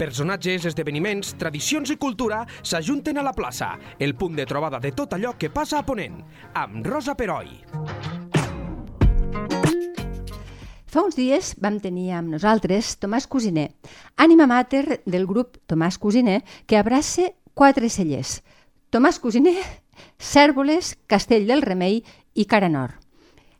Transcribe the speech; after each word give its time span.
Personatges, 0.00 0.64
esdeveniments, 0.64 1.34
tradicions 1.36 1.90
i 1.92 1.98
cultura 2.00 2.38
s'ajunten 2.64 3.18
a 3.20 3.24
la 3.26 3.34
plaça, 3.36 3.74
el 4.00 4.14
punt 4.16 4.38
de 4.38 4.46
trobada 4.48 4.78
de 4.80 4.94
tot 4.96 5.12
allò 5.12 5.34
que 5.36 5.50
passa 5.52 5.76
a 5.76 5.84
Ponent, 5.84 6.22
amb 6.56 6.86
Rosa 6.88 7.12
Peroi. 7.18 7.50
Fa 10.88 11.04
uns 11.04 11.18
dies 11.20 11.52
vam 11.60 11.76
tenir 11.84 12.14
amb 12.16 12.32
nosaltres 12.32 12.94
Tomàs 12.96 13.28
Cosiner, 13.28 13.68
ànima 14.16 14.48
mater 14.48 15.02
del 15.04 15.28
grup 15.28 15.60
Tomàs 15.68 16.00
Cosiner, 16.00 16.40
que 16.64 16.80
abraça 16.80 17.28
quatre 17.52 17.92
cellers. 17.92 18.38
Tomàs 18.88 19.20
Cosiner, 19.20 19.58
Cèrvoles, 20.16 20.94
Castell 21.12 21.44
del 21.44 21.60
Remei 21.60 22.00
i 22.32 22.48
Caranor. 22.48 22.96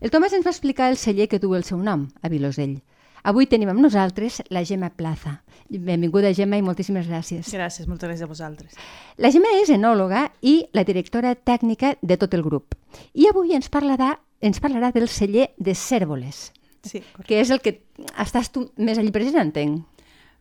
El 0.01 0.09
Tomàs 0.09 0.33
ens 0.33 0.49
va 0.49 0.57
explicar 0.57 0.89
el 0.89 0.97
celler 0.97 1.29
que 1.29 1.39
du 1.39 1.53
el 1.53 1.69
seu 1.69 1.85
nom, 1.85 2.09
a 2.25 2.33
Vilosell. 2.33 2.81
Avui 3.23 3.47
tenim 3.47 3.69
amb 3.69 3.81
nosaltres 3.85 4.41
la 4.49 4.63
Gemma 4.65 4.89
Plaza. 4.91 5.43
Benvinguda, 5.69 6.33
Gemma, 6.35 6.57
i 6.59 6.63
moltíssimes 6.65 7.07
gràcies. 7.09 7.51
Gràcies, 7.53 7.87
moltes 7.89 8.09
gràcies 8.09 8.25
a 8.25 8.31
vosaltres. 8.31 8.79
La 9.19 9.31
Gemma 9.31 9.53
és 9.61 9.71
enòloga 9.75 10.31
i 10.43 10.65
la 10.73 10.85
directora 10.89 11.35
tècnica 11.37 11.95
de 12.01 12.17
tot 12.17 12.35
el 12.35 12.43
grup. 12.43 12.75
I 13.15 13.29
avui 13.31 13.53
ens 13.55 13.69
parlarà, 13.71 14.15
ens 14.41 14.61
parlarà 14.61 14.91
del 14.93 15.09
celler 15.09 15.51
de 15.59 15.75
Cèrvoles, 15.75 16.51
Sí, 16.83 17.01
correcte. 17.01 17.27
que 17.29 17.41
és 17.43 17.51
el 17.51 17.61
que 17.61 17.75
estàs 18.17 18.49
tu 18.51 18.71
més 18.79 18.97
allí 18.99 19.13
present, 19.13 19.37
entenc. 19.43 19.85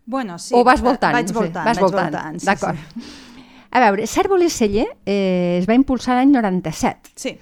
Bueno, 0.06 0.40
sí. 0.40 0.56
o 0.56 0.64
vas 0.64 0.82
voltant? 0.82 1.14
Vaig 1.14 1.28
no 1.28 1.34
sé, 1.34 1.36
voltant, 1.36 1.66
vas 1.66 1.78
vaig 1.78 1.84
voltant. 1.84 2.14
voltant. 2.16 2.40
sí, 2.40 2.46
D'acord. 2.48 2.78
Sí. 2.96 3.18
A 3.70 3.80
veure, 3.84 4.08
Cèrvoles 4.08 4.54
Celler 4.56 4.88
eh, 5.06 5.60
es 5.60 5.68
va 5.70 5.76
impulsar 5.78 6.16
l'any 6.18 6.32
97 6.34 7.12
sí. 7.14 7.36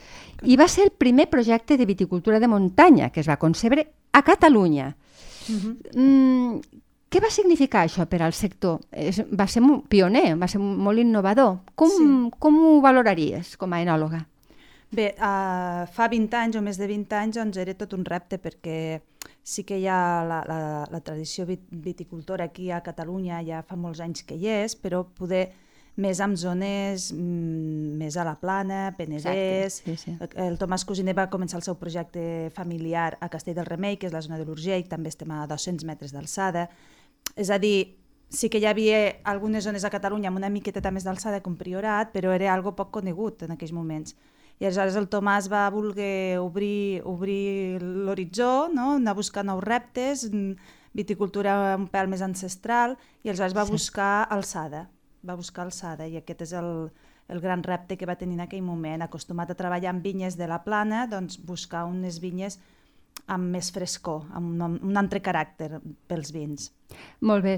i 0.43 0.57
va 0.59 0.67
ser 0.67 0.83
el 0.83 0.91
primer 0.91 1.29
projecte 1.31 1.77
de 1.77 1.85
viticultura 1.87 2.41
de 2.41 2.49
muntanya 2.51 3.07
que 3.15 3.21
es 3.21 3.29
va 3.29 3.37
concebre 3.37 3.85
a 4.11 4.23
Catalunya. 4.27 4.97
Uh 5.49 5.55
-huh. 5.55 5.75
Mm, 5.95 6.61
què 7.09 7.21
va 7.23 7.29
significar 7.29 7.85
això 7.85 8.05
per 8.05 8.21
al 8.21 8.33
sector? 8.33 8.79
És, 8.91 9.21
va 9.31 9.47
ser 9.47 9.61
molt 9.61 9.87
pioner, 9.87 10.35
va 10.37 10.47
ser 10.47 10.59
molt 10.59 10.99
innovador. 10.99 11.59
Com, 11.75 11.89
Sí. 11.89 12.29
com 12.39 12.55
ho 12.65 12.81
valoraries 12.81 13.55
com 13.57 13.73
a 13.73 13.81
enòloga? 13.81 14.25
Bé, 14.91 15.15
uh, 15.17 15.85
fa 15.91 16.07
20 16.07 16.33
anys 16.37 16.55
o 16.55 16.61
més 16.61 16.77
de 16.77 16.87
20 16.87 17.13
anys 17.15 17.35
doncs 17.35 17.57
era 17.57 17.73
tot 17.73 17.93
un 17.93 18.05
repte 18.05 18.37
perquè 18.39 19.01
sí 19.43 19.63
que 19.63 19.77
hi 19.79 19.85
ha 19.87 20.23
la, 20.27 20.43
la, 20.47 20.87
la 20.89 20.99
tradició 21.01 21.45
vit- 21.45 21.67
viticultora 21.69 22.45
aquí 22.45 22.71
a 22.71 22.81
Catalunya, 22.81 23.41
ja 23.45 23.61
fa 23.63 23.75
molts 23.75 23.99
anys 23.99 24.23
que 24.23 24.35
hi 24.35 24.47
és, 24.47 24.75
però 24.81 25.05
poder 25.05 25.51
més 25.97 26.19
en 26.21 26.35
zones 26.37 27.11
mm, 27.11 27.97
més 27.97 28.17
a 28.17 28.23
la 28.27 28.35
plana, 28.39 28.93
Penedès... 28.97 29.79
Exacte, 29.81 29.97
sí, 29.97 30.15
sí. 30.17 30.17
El 30.37 30.57
Tomàs 30.61 30.85
Cosiner 30.85 31.15
va 31.17 31.27
començar 31.33 31.57
el 31.57 31.65
seu 31.65 31.75
projecte 31.79 32.51
familiar 32.55 33.17
a 33.19 33.29
Castell 33.33 33.57
del 33.57 33.65
Remei, 33.65 33.97
que 33.97 34.07
és 34.07 34.13
la 34.13 34.21
zona 34.21 34.37
de 34.37 34.45
l'Urgell, 34.45 34.85
també 34.87 35.09
estem 35.09 35.31
a 35.33 35.47
200 35.49 35.85
metres 35.89 36.13
d'alçada. 36.13 36.67
És 37.35 37.49
a 37.49 37.57
dir, 37.57 37.97
sí 38.29 38.49
que 38.49 38.59
hi 38.61 38.65
havia 38.69 38.99
algunes 39.25 39.65
zones 39.65 39.83
a 39.87 39.91
Catalunya 39.93 40.29
amb 40.29 40.37
una 40.37 40.49
miqueta 40.53 40.91
més 40.91 41.03
d'alçada 41.07 41.41
com 41.41 41.55
Priorat, 41.57 42.13
però 42.13 42.33
era 42.35 42.53
algo 42.53 42.75
poc 42.75 42.91
conegut 42.99 43.43
en 43.47 43.55
aquells 43.57 43.73
moments. 43.73 44.13
I 44.59 44.65
aleshores 44.65 44.95
el 44.97 45.05
Tomàs 45.09 45.49
va 45.53 45.67
voler 45.69 46.37
obrir, 46.41 47.01
obrir 47.05 47.77
l'horitzó, 47.81 48.69
no? 48.73 48.95
anar 48.97 49.13
a 49.13 49.17
buscar 49.17 49.43
nous 49.45 49.63
reptes, 49.63 50.27
mm, 50.31 50.53
viticultura 50.97 51.75
un 51.77 51.85
pèl 51.93 52.07
més 52.09 52.23
ancestral, 52.25 52.97
i 53.23 53.29
aleshores 53.29 53.53
va 53.57 53.65
Sí. 53.65 53.71
buscar 53.71 54.27
alçada, 54.33 54.89
va 55.27 55.35
buscar 55.35 55.65
alçada, 55.65 56.07
i 56.07 56.17
aquest 56.17 56.41
és 56.47 56.53
el, 56.57 56.89
el 57.29 57.43
gran 57.43 57.63
repte 57.63 57.97
que 57.97 58.07
va 58.07 58.15
tenir 58.15 58.39
en 58.39 58.45
aquell 58.47 58.63
moment, 58.63 59.03
acostumat 59.03 59.51
a 59.51 59.59
treballar 59.59 59.91
amb 59.91 60.03
vinyes 60.03 60.37
de 60.39 60.47
la 60.47 60.63
plana, 60.63 61.05
doncs 61.11 61.39
buscar 61.43 61.85
unes 61.89 62.21
vinyes 62.23 62.59
amb 63.27 63.51
més 63.51 63.71
frescor, 63.73 64.23
amb 64.37 64.53
un, 64.53 64.77
un 64.87 64.99
altre 64.99 65.19
caràcter 65.23 65.81
pels 66.07 66.31
vins. 66.31 66.69
Molt 67.19 67.43
bé. 67.43 67.57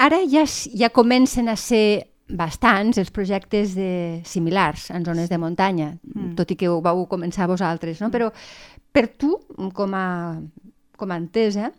Ara 0.00 0.22
ja, 0.30 0.46
ja 0.46 0.88
comencen 0.94 1.50
a 1.50 1.56
ser 1.58 2.06
bastants 2.30 2.98
els 3.02 3.10
projectes 3.10 3.74
de, 3.74 4.22
similars 4.24 4.88
en 4.94 5.04
zones 5.04 5.28
de 5.28 5.38
muntanya, 5.38 5.96
Mm. 6.14 6.34
tot 6.38 6.50
i 6.50 6.56
que 6.56 6.68
ho 6.68 6.80
vau 6.80 7.04
començar 7.10 7.48
vosaltres, 7.50 8.00
no? 8.00 8.10
Però 8.10 8.30
per 8.92 9.08
tu, 9.18 9.36
com 9.74 9.94
a, 9.94 10.40
com 10.96 11.10
a 11.10 11.16
entesa, 11.18 11.72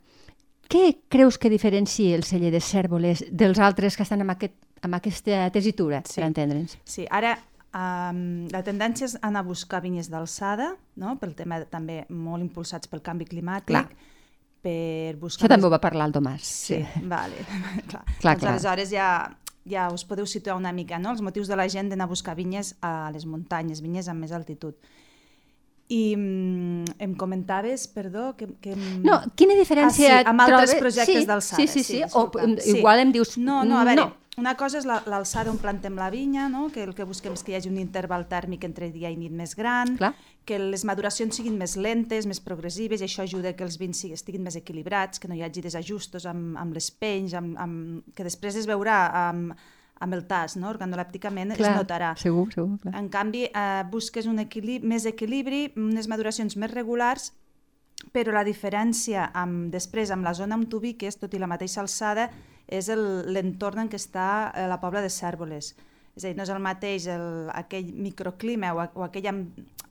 què 0.72 1.02
creus 1.12 1.38
que 1.38 1.50
diferencia 1.52 2.16
el 2.16 2.24
celler 2.24 2.52
de 2.52 2.62
Cèrvoles 2.64 3.26
dels 3.32 3.60
altres 3.60 3.98
que 3.98 4.04
estan 4.04 4.22
amb, 4.24 4.32
aquest, 4.32 4.56
amb 4.82 4.96
aquesta 4.98 5.50
tesitura, 5.54 6.02
Sí. 6.06 6.20
per 6.22 6.28
entendre'ns? 6.30 6.78
Sí, 6.84 7.06
ara 7.10 7.36
um, 7.74 8.48
la 8.52 8.64
tendència 8.64 9.06
és 9.06 9.18
anar 9.22 9.44
a 9.44 9.48
buscar 9.48 9.82
vinyes 9.82 10.10
d'alçada, 10.10 10.76
no? 10.96 11.18
pel 11.22 11.36
tema 11.36 11.62
també 11.66 12.06
molt 12.10 12.44
impulsats 12.44 12.88
pel 12.92 13.02
canvi 13.02 13.26
climàtic, 13.30 13.68
Clar. 13.76 13.86
per 14.62 15.16
buscar... 15.22 15.46
Això 15.46 15.52
també 15.54 15.68
ho 15.68 15.72
va 15.74 15.80
parlar 15.82 16.08
el 16.10 16.14
Tomàs. 16.18 16.42
Sí, 16.44 16.82
vale. 17.04 17.46
clar. 17.90 18.04
Clar, 18.20 18.36
doncs 18.36 18.42
clar. 18.44 18.52
aleshores 18.56 18.90
ja, 18.92 19.08
ja 19.70 19.90
us 19.94 20.04
podeu 20.06 20.26
situar 20.26 20.58
una 20.58 20.74
mica, 20.74 21.00
no? 21.00 21.12
Els 21.14 21.22
motius 21.22 21.48
de 21.48 21.56
la 21.60 21.68
gent 21.70 21.90
d'anar 21.94 22.10
a 22.10 22.12
buscar 22.12 22.36
vinyes 22.36 22.76
a 22.82 23.12
les 23.14 23.26
muntanyes, 23.30 23.82
vinyes 23.86 24.10
amb 24.12 24.26
més 24.26 24.32
altitud. 24.34 24.76
I 25.92 26.16
mm, 26.16 26.86
em 27.04 27.14
comentaves, 27.20 27.86
perdó, 27.92 28.30
que... 28.38 28.48
que 28.64 28.72
em- 28.78 29.02
No, 29.04 29.18
quina 29.36 29.58
diferència 29.60 30.08
ah, 30.08 30.22
sí, 30.24 30.30
amb 30.32 30.40
altres 30.46 30.72
trobes? 30.72 30.82
projectes 30.86 31.24
sí, 31.24 31.28
d'alçada. 31.28 31.60
Sí, 31.62 31.68
sí, 31.68 31.84
sí. 31.84 31.98
o 32.00 32.06
disculpa. 32.06 32.44
em- 32.46 32.58
igual 32.78 33.00
em 33.04 33.12
dius... 33.12 33.38
No, 33.38 33.64
no, 33.68 33.78
a 33.78 33.84
veure, 33.84 34.00
no. 34.06 34.21
Una 34.38 34.56
cosa 34.56 34.78
és 34.80 34.86
la- 34.88 35.02
l'alçada 35.06 35.52
on 35.52 35.58
plantem 35.60 35.96
la 36.00 36.10
vinya, 36.10 36.48
no? 36.50 36.70
que 36.72 36.84
el 36.84 36.94
que 36.96 37.04
busquem 37.04 37.34
és 37.34 37.44
que 37.44 37.52
hi 37.52 37.56
hagi 37.56 37.70
un 37.70 37.78
interval 37.78 38.28
tèrmic 38.30 38.64
entre 38.64 38.90
dia 38.92 39.10
i 39.12 39.18
nit 39.20 39.32
més 39.32 39.56
gran, 39.56 39.98
Clar. 39.98 40.14
que 40.46 40.58
les 40.58 40.86
maduracions 40.88 41.36
siguin 41.36 41.58
més 41.60 41.76
lentes, 41.76 42.26
més 42.26 42.40
progressives, 42.40 43.02
i 43.02 43.06
això 43.10 43.24
ajuda 43.26 43.52
que 43.56 43.64
els 43.68 43.78
vins 43.78 44.06
estiguin 44.06 44.42
més 44.44 44.56
equilibrats, 44.56 45.20
que 45.20 45.28
no 45.28 45.36
hi 45.36 45.44
hagi 45.44 45.62
desajustos 45.62 46.26
amb, 46.26 46.56
amb 46.58 46.74
les 46.74 46.90
penys, 46.92 47.34
amb, 47.34 47.58
amb, 47.60 48.04
que 48.16 48.24
després 48.24 48.56
es 48.56 48.66
veurà 48.68 49.02
amb, 49.30 49.54
amb 50.02 50.14
el 50.18 50.24
tas, 50.26 50.56
no? 50.58 50.70
organolèpticament 50.72 51.54
Clar, 51.56 51.74
es 51.76 51.78
notarà. 51.78 52.16
Segur, 52.18 52.48
segur. 52.54 52.80
Clar. 52.82 52.96
En 52.98 53.10
canvi, 53.10 53.44
eh, 53.54 53.84
busques 53.92 54.26
un 54.26 54.40
equilibri, 54.40 54.88
més 54.88 55.06
equilibri, 55.06 55.74
unes 55.76 56.08
maduracions 56.08 56.56
més 56.58 56.72
regulars, 56.72 57.34
però 58.12 58.32
la 58.34 58.44
diferència 58.48 59.28
amb, 59.38 59.70
després 59.72 60.10
amb 60.10 60.24
la 60.26 60.34
zona 60.34 60.56
on 60.56 60.66
tu 60.66 60.78
ubiques, 60.82 61.20
tot 61.22 61.36
i 61.36 61.38
la 61.38 61.46
mateixa 61.52 61.82
alçada, 61.84 62.32
és 62.72 62.90
el- 62.90 63.28
l'entorn 63.34 63.84
en 63.86 63.90
què 63.92 64.00
està 64.00 64.28
eh, 64.56 64.68
la 64.72 64.80
pobla 64.82 65.02
de 65.04 65.10
Cèrvoles. 65.12 65.74
És 66.16 66.26
a 66.26 66.28
dir, 66.28 66.36
no 66.38 66.44
és 66.44 66.50
el 66.52 66.60
mateix 66.64 67.06
el, 67.08 67.28
aquell 67.56 67.92
microclima 67.96 68.74
o, 68.76 68.82
o 69.00 69.04
aquell, 69.06 69.28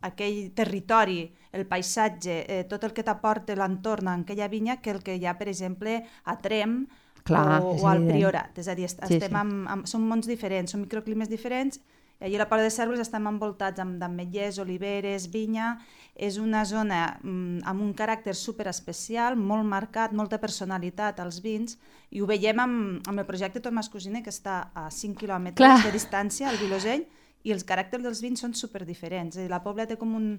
aquell 0.04 0.40
territori, 0.56 1.22
el 1.52 1.64
paisatge, 1.66 2.34
eh, 2.48 2.64
tot 2.68 2.84
el 2.84 2.92
que 2.96 3.04
t'aporta 3.06 3.56
l'entorn 3.56 4.08
en 4.08 4.24
aquella 4.26 4.48
vinya 4.48 4.78
que 4.80 4.90
el 4.94 5.00
que 5.02 5.16
hi 5.16 5.24
ha, 5.26 5.36
per 5.38 5.48
exemple, 5.48 6.00
a 6.24 6.36
Trem 6.38 6.82
Clar, 7.24 7.60
o, 7.62 7.72
o 7.76 7.88
al. 7.88 8.04
Priorat. 8.08 8.58
És 8.62 8.68
a 8.68 8.74
dir, 8.74 8.86
est 8.88 9.00
Sí, 9.06 9.16
estem 9.18 9.32
sí. 9.32 9.36
Amb, 9.36 9.66
amb, 9.68 9.86
són 9.88 10.06
mons 10.08 10.28
diferents, 10.28 10.72
són 10.72 10.84
microclimes 10.86 11.28
diferents, 11.28 11.80
i 12.20 12.24
allí 12.26 12.36
a 12.36 12.42
la 12.42 12.48
Pobla 12.50 12.66
de 12.66 12.72
Cèrvoles 12.74 13.00
estem 13.00 13.24
envoltats 13.30 13.80
amb 13.80 13.96
d'ametllers, 14.00 14.58
oliveres, 14.60 15.30
vinya, 15.32 15.78
és 16.20 16.36
una 16.36 16.66
zona 16.68 16.98
mm, 17.22 17.62
amb 17.70 17.80
un 17.80 17.94
caràcter 17.96 18.34
super 18.36 18.66
especial, 18.68 19.38
molt 19.40 19.64
marcat, 19.64 20.12
molta 20.12 20.36
personalitat 20.42 21.22
als 21.24 21.40
vins, 21.40 21.78
i 22.12 22.20
ho 22.20 22.28
veiem 22.28 22.60
amb, 22.60 23.08
amb 23.08 23.22
el 23.22 23.26
projecte 23.28 23.62
Tomàs 23.64 23.88
Cosiner, 23.88 24.20
que 24.26 24.34
està 24.34 24.66
a 24.74 24.90
5 24.92 25.16
quilòmetres 25.16 25.64
Clar. 25.64 25.80
de 25.86 25.94
distància, 25.96 26.50
al 26.50 26.60
Vilosell, 26.60 27.06
i 27.42 27.54
els 27.54 27.64
caràcters 27.64 28.04
dels 28.04 28.20
vins 28.20 28.44
són 28.44 28.52
super 28.52 28.84
diferents. 28.84 29.40
La 29.48 29.62
Pobla 29.64 29.88
té 29.88 29.96
com 29.96 30.12
un, 30.18 30.34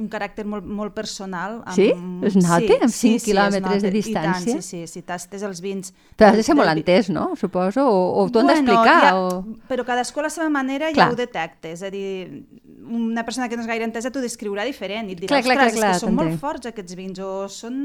un 0.00 0.06
caràcter 0.08 0.46
molt, 0.48 0.64
molt 0.64 0.94
personal. 0.96 1.58
Amb, 1.66 1.74
Sí? 1.76 1.90
Es 2.24 2.36
nota 2.38 2.78
amb 2.80 2.94
cinc 2.94 3.16
es 3.20 3.24
quilòmetres 3.26 3.82
de 3.82 3.90
nota. 3.90 3.96
I 3.98 4.00
distància? 4.00 4.54
tant, 4.54 4.62
sí, 4.64 4.86
sí, 4.86 4.86
si 4.88 5.02
tastes 5.02 5.42
els 5.44 5.60
vins... 5.60 5.92
Però 6.16 6.30
has 6.30 6.36
de 6.40 6.42
ser 6.46 6.54
del- 6.54 6.62
molt 6.64 6.78
entès, 6.78 7.10
no? 7.12 7.34
Suposo, 7.36 7.84
o, 7.84 8.24
o 8.24 8.28
t'ho 8.32 8.40
han 8.40 8.48
d'explicar. 8.54 8.96
ja, 9.04 9.12
o... 9.20 9.44
Però 9.68 9.84
cadascú 9.84 10.20
a 10.20 10.28
la 10.28 10.32
seva 10.32 10.48
manera 10.48 10.88
Clar. 10.92 11.10
ja 11.10 11.12
ho 11.12 11.16
detecta. 11.18 11.68
És 11.68 11.82
a 11.84 11.90
dir, 11.92 12.44
una 12.88 13.22
persona 13.28 13.48
que 13.48 13.56
no 13.56 13.62
és 13.62 13.68
gaire 13.68 13.84
entesa 13.84 14.10
t'ho 14.10 14.24
descriurà 14.24 14.64
diferent 14.64 15.10
i 15.10 15.12
et 15.12 15.20
dirà, 15.26 15.36
Clar, 15.36 15.42
clar, 15.44 15.56
clar, 15.60 15.72
clar, 15.76 15.90
és 15.96 16.00
que 16.00 16.06
són 16.06 16.16
molt 16.16 16.40
forts 16.40 16.66
aquests 16.72 16.96
vins 16.96 17.20
o 17.20 17.32
són 17.52 17.76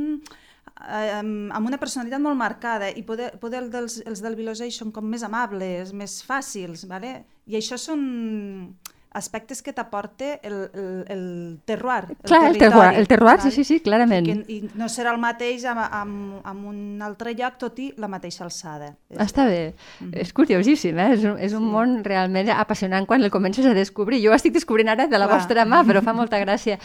eh, 0.87 1.19
amb 1.19 1.67
una 1.67 1.77
personalitat 1.81 2.21
molt 2.23 2.37
marcada 2.39 2.89
i 2.89 3.03
poder, 3.03 3.33
poder 3.41 3.63
el 3.65 3.69
dels, 3.73 3.99
els 4.07 4.23
del 4.23 4.35
Vilosell 4.39 4.71
són 4.71 4.91
com 4.95 5.05
més 5.05 5.23
amables, 5.27 5.91
més 5.93 6.21
fàcils, 6.25 6.87
vale? 6.87 7.25
i 7.47 7.55
això 7.59 7.77
són 7.79 8.01
aspectes 9.11 9.61
que 9.63 9.73
t'aporta 9.73 10.35
el, 10.43 10.69
el, 10.73 11.05
el 11.09 11.59
terroir, 11.65 12.05
el 12.11 12.17
Clar, 12.27 12.51
el 12.51 12.57
terroir, 12.57 12.93
el 12.99 13.07
terroir, 13.07 13.39
sí, 13.41 13.51
sí, 13.51 13.63
sí, 13.63 13.79
clarament. 13.79 14.27
I, 14.27 14.33
que, 14.33 14.53
I 14.53 14.69
no 14.77 14.85
serà 14.91 15.13
el 15.15 15.17
mateix 15.19 15.65
amb, 15.65 15.81
amb, 15.89 16.41
amb 16.45 16.67
un 16.69 17.01
altre 17.01 17.33
lloc, 17.33 17.57
tot 17.57 17.79
i 17.79 17.93
la 17.97 18.07
mateixa 18.07 18.43
alçada. 18.45 18.91
Està 19.09 19.47
bé. 19.49 19.73
És 20.13 20.33
curiosíssim, 20.33 20.97
eh? 20.99 21.13
És 21.15 21.23
un, 21.25 21.39
és 21.39 21.53
un 21.53 21.65
Sí. 21.65 21.71
món 21.71 22.03
realment 22.03 22.49
apassionant 22.53 23.05
quan 23.07 23.23
el 23.23 23.31
comences 23.31 23.65
a 23.65 23.73
descobrir. 23.73 24.21
Jo 24.23 24.31
ho 24.31 24.35
estic 24.35 24.53
descobrint 24.53 24.89
ara 24.89 25.07
de 25.07 25.17
la 25.17 25.25
Clar. 25.27 25.39
vostra 25.39 25.65
mà, 25.65 25.83
però 25.87 26.03
fa 26.03 26.13
molta 26.13 26.37
gràcia. 26.39 26.77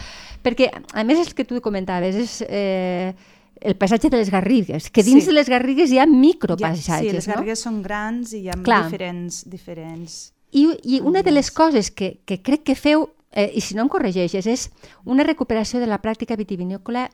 Perquè, 0.43 0.71
a 0.93 1.03
més, 1.03 1.19
el 1.27 1.33
que 1.35 1.45
tu 1.45 1.61
comentaves 1.61 2.15
és 2.15 2.43
eh, 2.49 3.13
el 3.61 3.75
paisatge 3.77 4.09
de 4.09 4.17
les 4.17 4.29
Garrigues, 4.31 4.89
que 4.89 5.03
dins 5.03 5.23
Sí. 5.23 5.29
de 5.29 5.33
les 5.33 5.47
Garrigues 5.49 5.91
hi 5.91 5.99
ha 5.99 6.05
Ja, 6.05 6.11
micropaisatges, 6.11 6.99
sí, 7.11 7.13
les 7.15 7.27
no? 7.27 7.35
garrigues 7.35 7.59
són 7.61 7.81
grans 7.83 8.33
i 8.33 8.39
hi 8.41 8.49
ha 8.49 8.53
Clar. 8.61 8.85
diferents, 8.85 9.43
diferents... 9.49 10.32
I, 10.53 10.67
I 10.83 11.01
una 11.01 11.23
de 11.25 11.31
les 11.31 11.49
coses 11.51 11.89
que, 11.91 12.21
que 12.25 12.41
crec 12.45 12.63
que 12.63 12.75
feu, 12.75 13.09
eh, 13.31 13.49
i 13.53 13.61
si 13.61 13.75
no 13.75 13.83
em 13.83 13.89
corregeixes, 13.89 14.45
és 14.45 14.69
una 15.03 15.25
recuperació 15.25 15.81
de 15.81 15.89
la 15.89 15.99
pràctica 16.01 16.37
vitivinícola 16.37 17.09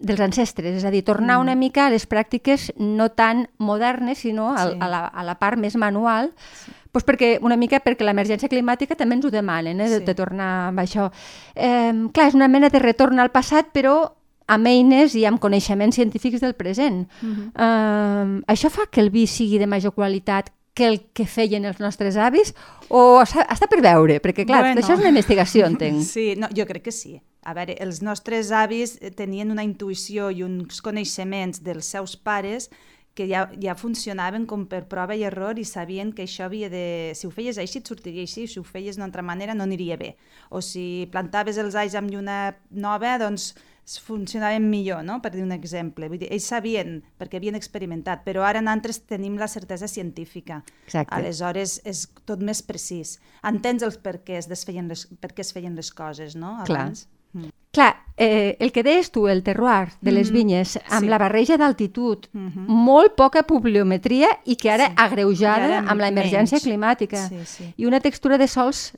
dels 0.00 0.20
ancestres, 0.24 0.78
és 0.80 0.84
a 0.84 0.90
dir, 0.90 1.04
tornar 1.04 1.36
mm. 1.36 1.42
una 1.44 1.54
mica 1.54 1.86
a 1.86 1.90
les 1.92 2.06
pràctiques 2.08 2.70
no 2.80 3.10
tan 3.12 3.48
modernes, 3.58 4.18
sinó 4.24 4.54
al, 4.56 4.72
Sí. 4.72 4.78
a, 4.80 4.88
la, 4.88 5.00
a 5.06 5.24
la 5.24 5.36
part 5.38 5.60
més 5.60 5.76
manual, 5.76 6.32
sí. 6.64 6.72
pues 6.90 7.04
perquè, 7.04 7.34
una 7.44 7.58
mica 7.60 7.82
perquè 7.84 8.02
l'emergència 8.08 8.48
climàtica 8.48 8.96
també 8.96 9.18
ens 9.18 9.26
ho 9.28 9.30
demanen, 9.30 9.78
eh, 9.80 9.88
de, 9.88 9.98
Sí. 10.00 10.04
de 10.08 10.14
tornar 10.16 10.68
amb 10.70 10.80
això. 10.80 11.10
Eh, 11.54 11.92
clar, 12.14 12.28
és 12.28 12.34
una 12.34 12.48
mena 12.48 12.70
de 12.72 12.80
retorn 12.80 13.20
al 13.20 13.30
passat, 13.30 13.68
però 13.76 14.14
amb 14.50 14.66
eines 14.66 15.14
i 15.14 15.26
amb 15.28 15.38
coneixements 15.38 15.94
científics 15.94 16.40
del 16.40 16.54
present. 16.54 17.06
Mhm. 17.22 17.52
eh, 17.54 18.42
això 18.50 18.70
fa 18.72 18.88
que 18.90 19.00
el 19.00 19.10
vi 19.10 19.26
sigui 19.28 19.58
de 19.58 19.68
major 19.68 19.92
qualitat 19.94 20.50
que 20.74 20.86
el 20.86 21.00
que 21.12 21.26
feien 21.26 21.64
els 21.66 21.80
nostres 21.82 22.16
avis 22.16 22.54
o 22.88 23.20
està, 23.22 23.66
per 23.68 23.80
veure? 23.84 24.20
Perquè, 24.22 24.46
clar, 24.46 24.62
Bueno. 24.62 24.80
això 24.80 24.94
és 24.94 25.00
una 25.02 25.10
investigació, 25.12 25.66
entenc. 25.66 26.02
Sí, 26.14 26.34
no, 26.38 26.48
jo 26.56 26.66
crec 26.66 26.84
que 26.88 26.92
sí. 26.94 27.20
A 27.42 27.54
veure, 27.56 27.74
els 27.80 28.02
nostres 28.04 28.50
avis 28.52 28.98
eh, 29.00 29.10
tenien 29.10 29.50
una 29.50 29.64
intuïció 29.64 30.30
i 30.30 30.42
uns 30.44 30.80
coneixements 30.84 31.62
dels 31.64 31.86
seus 31.86 32.16
pares 32.16 32.68
que 33.14 33.26
ja, 33.26 33.48
ja 33.60 33.74
funcionaven 33.74 34.44
com 34.46 34.66
per 34.70 34.84
prova 34.88 35.16
i 35.18 35.24
error 35.26 35.58
i 35.58 35.64
sabien 35.64 36.12
que 36.12 36.22
això 36.28 36.44
havia 36.46 36.68
de... 36.70 37.10
Si 37.18 37.26
ho 37.26 37.30
feies 37.34 37.58
així, 37.58 37.80
et 37.80 37.88
sortiria 37.90 38.22
així, 38.22 38.46
si 38.46 38.60
ho 38.60 38.62
feies 38.64 38.96
d'una 38.96 39.08
altra 39.08 39.22
manera, 39.26 39.54
no 39.54 39.64
aniria 39.66 39.96
bé. 39.98 40.14
O 40.48 40.60
si 40.62 41.08
plantaves 41.10 41.58
els 41.58 41.74
alls 41.74 41.96
amb 41.98 42.12
lluna 42.12 42.54
nova, 42.70 43.16
doncs 43.18 43.54
funcionaven 43.84 44.68
millor, 44.70 45.02
no? 45.04 45.20
per 45.22 45.32
dir 45.32 45.42
un 45.42 45.52
exemple. 45.52 46.08
Vull 46.08 46.18
dir, 46.18 46.28
ells 46.32 46.46
sabien, 46.46 47.02
perquè 47.18 47.36
havien 47.40 47.54
experimentat, 47.58 48.24
però 48.24 48.42
ara 48.46 48.60
nosaltres 48.62 49.02
tenim 49.06 49.36
la 49.38 49.48
certesa 49.48 49.88
científica. 49.88 50.62
Exacte. 50.86 51.14
Aleshores, 51.14 51.80
és 51.84 52.08
tot 52.24 52.40
més 52.40 52.62
precís. 52.62 53.18
Entens 53.42 53.82
els 53.82 53.96
per 53.98 54.20
què 54.24 54.38
es, 54.38 54.48
desfeien 54.48 54.88
les, 54.88 55.06
per 55.20 55.32
què 55.34 55.40
es 55.40 55.52
feien 55.52 55.74
les 55.76 55.90
coses, 55.92 56.36
no? 56.36 56.58
Clar. 56.66 56.80
Abans. 56.90 57.08
Mm. 57.32 57.48
Clar, 57.72 57.94
eh, 58.16 58.56
el 58.58 58.72
que 58.72 58.82
deies 58.82 59.12
tu, 59.14 59.28
el 59.28 59.44
terroir 59.46 59.92
de 60.02 60.10
les 60.10 60.30
Mhm, 60.30 60.34
vinyes, 60.34 60.76
amb 60.88 61.04
sí. 61.04 61.08
la 61.08 61.18
barreja 61.18 61.56
d'altitud, 61.56 62.26
Mhm. 62.32 62.66
molt 62.66 63.14
poca 63.14 63.44
pluviometria 63.44 64.28
i 64.44 64.56
que 64.56 64.70
ara 64.72 64.88
Sí. 64.88 64.94
agreujada 64.96 65.68
I 65.68 65.72
ara 65.78 65.90
amb 65.90 66.00
la 66.00 66.08
emergència 66.08 66.58
menys. 66.58 66.64
climàtica. 66.64 67.28
Sí, 67.28 67.38
sí. 67.46 67.74
I 67.76 67.86
una 67.86 68.00
textura 68.00 68.38
de 68.38 68.48
sols 68.48 68.96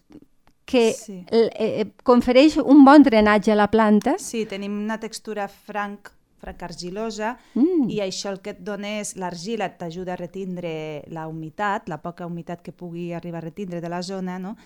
que 0.64 0.92
Sí. 0.92 1.24
l- 1.30 1.50
eh, 1.54 1.86
confereix 2.04 2.56
un 2.58 2.84
bon 2.84 3.02
drenatge 3.02 3.52
a 3.52 3.54
la 3.56 3.70
planta. 3.70 4.16
Sí, 4.18 4.46
tenim 4.46 4.72
una 4.84 4.98
textura 5.00 5.48
franc, 5.48 6.10
franc 6.38 6.62
argilosa 6.62 7.36
Mm. 7.54 7.88
i 7.90 7.98
això 8.00 8.30
el 8.30 8.40
que 8.40 8.50
et 8.50 8.58
dona 8.60 9.00
és 9.00 9.16
l'argila 9.16 9.76
t'ajuda 9.78 10.14
a 10.14 10.16
retindre 10.16 11.04
la 11.08 11.28
humitat, 11.28 11.88
la 11.88 12.00
poca 12.02 12.26
humitat 12.26 12.62
que 12.62 12.72
pugui 12.72 13.12
arribar 13.12 13.38
a 13.38 13.46
retindre 13.46 13.80
de 13.80 13.88
la 13.88 14.02
zona, 14.02 14.38
no? 14.38 14.56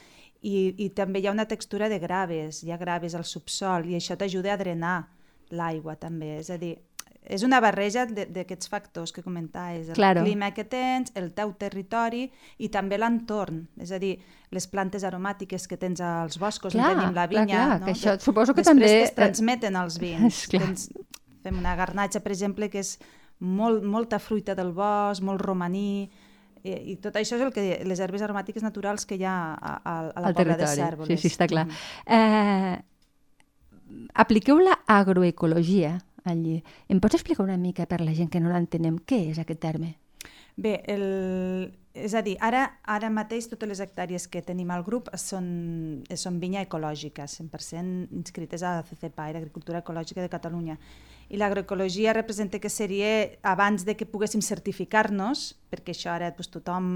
I, 0.43 0.75
i 0.79 0.91
també 0.91 1.21
hi 1.21 1.27
ha 1.27 1.33
una 1.33 1.47
textura 1.49 1.89
de 1.89 1.99
graves, 1.99 2.63
hi 2.63 2.71
ha 2.71 2.77
graves 2.77 3.15
al 3.15 3.25
subsol 3.25 3.87
i 3.91 3.95
això 3.97 4.17
t'ajuda 4.17 4.53
a 4.53 4.57
drenar 4.57 5.09
l'aigua 5.51 5.97
també, 5.97 6.39
és 6.39 6.51
a 6.51 6.59
dir, 6.59 6.79
és 7.27 7.43
una 7.43 7.59
barreja 7.61 8.07
d'aquests 8.07 8.69
factors 8.71 9.13
que 9.13 9.23
comentaves, 9.23 9.89
el 9.91 9.95
Claro. 9.99 10.23
clima 10.23 10.53
que 10.55 10.65
tens, 10.65 11.13
el 11.15 11.33
teu 11.35 11.53
territori 11.59 12.31
i 12.59 12.69
també 12.69 12.99
l'entorn, 12.99 13.67
és 13.83 13.91
a 13.93 13.99
dir, 13.99 14.19
les 14.51 14.67
plantes 14.71 15.03
aromàtiques 15.05 15.67
que 15.69 15.77
tens 15.77 16.01
als 16.01 16.39
boscos, 16.39 16.73
Clar, 16.73 16.93
on 16.93 17.01
tenim 17.01 17.15
la 17.15 17.27
clar, 17.27 17.47
vinya, 17.47 17.65
clar, 17.67 17.81
no? 17.81 17.87
que 17.87 17.93
això 17.93 18.19
suposo 18.21 18.55
que 18.55 18.63
Després 18.63 18.73
també, 18.73 19.03
es 19.03 19.15
transmeten 19.15 19.77
els 19.77 19.99
vins. 20.05 20.47
Clar. 20.49 20.63
Tens, 20.65 20.89
fem 21.43 21.59
una 21.59 21.75
garnatxa, 21.77 22.21
per 22.23 22.33
exemple, 22.33 22.71
que 22.71 22.79
és 22.81 22.99
molt, 23.41 23.83
molta 23.85 24.19
fruita 24.19 24.55
del 24.55 24.73
bosc, 24.73 25.23
molt 25.23 25.43
romaní, 25.43 26.11
i, 26.67 26.73
i 26.93 26.97
tot 26.97 27.15
això 27.15 27.37
és 27.37 27.43
el 27.43 27.53
que 27.53 27.83
les 27.87 28.01
herbes 28.01 28.23
aromàtiques 28.23 28.63
naturals 28.65 29.05
que 29.07 29.15
hi 29.19 29.25
ha 29.25 29.55
a, 29.55 29.75
a, 29.85 29.97
a 30.11 30.21
la 30.25 30.33
pobla 30.35 30.57
de. 30.57 30.67
Cèrvoles. 30.67 31.21
Sí, 31.21 31.29
sí, 31.29 31.35
està 31.35 31.47
clar. 31.47 31.67
Mhm. 31.67 31.75
Eh, 32.07 32.83
apliqueu 34.15 34.59
la 34.59 34.79
agroecologia 34.87 35.99
allí. 36.31 36.63
Em 36.89 37.01
pots 37.01 37.19
explicar 37.19 37.45
una 37.45 37.59
mica 37.61 37.87
per 37.87 38.01
la 38.03 38.15
gent 38.15 38.31
que 38.33 38.43
no 38.43 38.53
l'entenem 38.53 38.99
què 38.99 39.23
és 39.31 39.41
aquest 39.43 39.61
terme? 39.63 39.95
Bé, 40.57 40.81
el, 40.89 41.07
és 41.97 42.13
a 42.15 42.21
dir, 42.23 42.37
ara, 42.45 42.67
ara 42.85 43.09
mateix 43.11 43.49
totes 43.49 43.69
les 43.71 43.81
hectàrees 43.81 44.27
que 44.29 44.43
tenim 44.45 44.71
al 44.71 44.85
grup 44.85 45.09
són, 45.17 46.05
són 46.15 46.39
vinya 46.43 46.61
ecològica, 46.67 47.25
100% 47.27 48.13
inscrites 48.13 48.63
a 48.63 48.77
la 48.79 48.83
CCPA, 48.87 49.31
l'Agricultura 49.33 49.81
Ecològica 49.81 50.21
de 50.21 50.29
Catalunya. 50.33 50.77
I 51.29 51.41
l'agroecologia 51.41 52.13
representa 52.15 52.61
que 52.63 52.71
seria 52.71 53.09
abans 53.43 53.83
de 53.85 53.97
que 53.99 54.07
poguéssim 54.07 54.41
certificar-nos, 54.47 55.57
perquè 55.73 55.91
això 55.97 56.13
ara 56.15 56.29
doncs, 56.31 56.51
tothom 56.55 56.91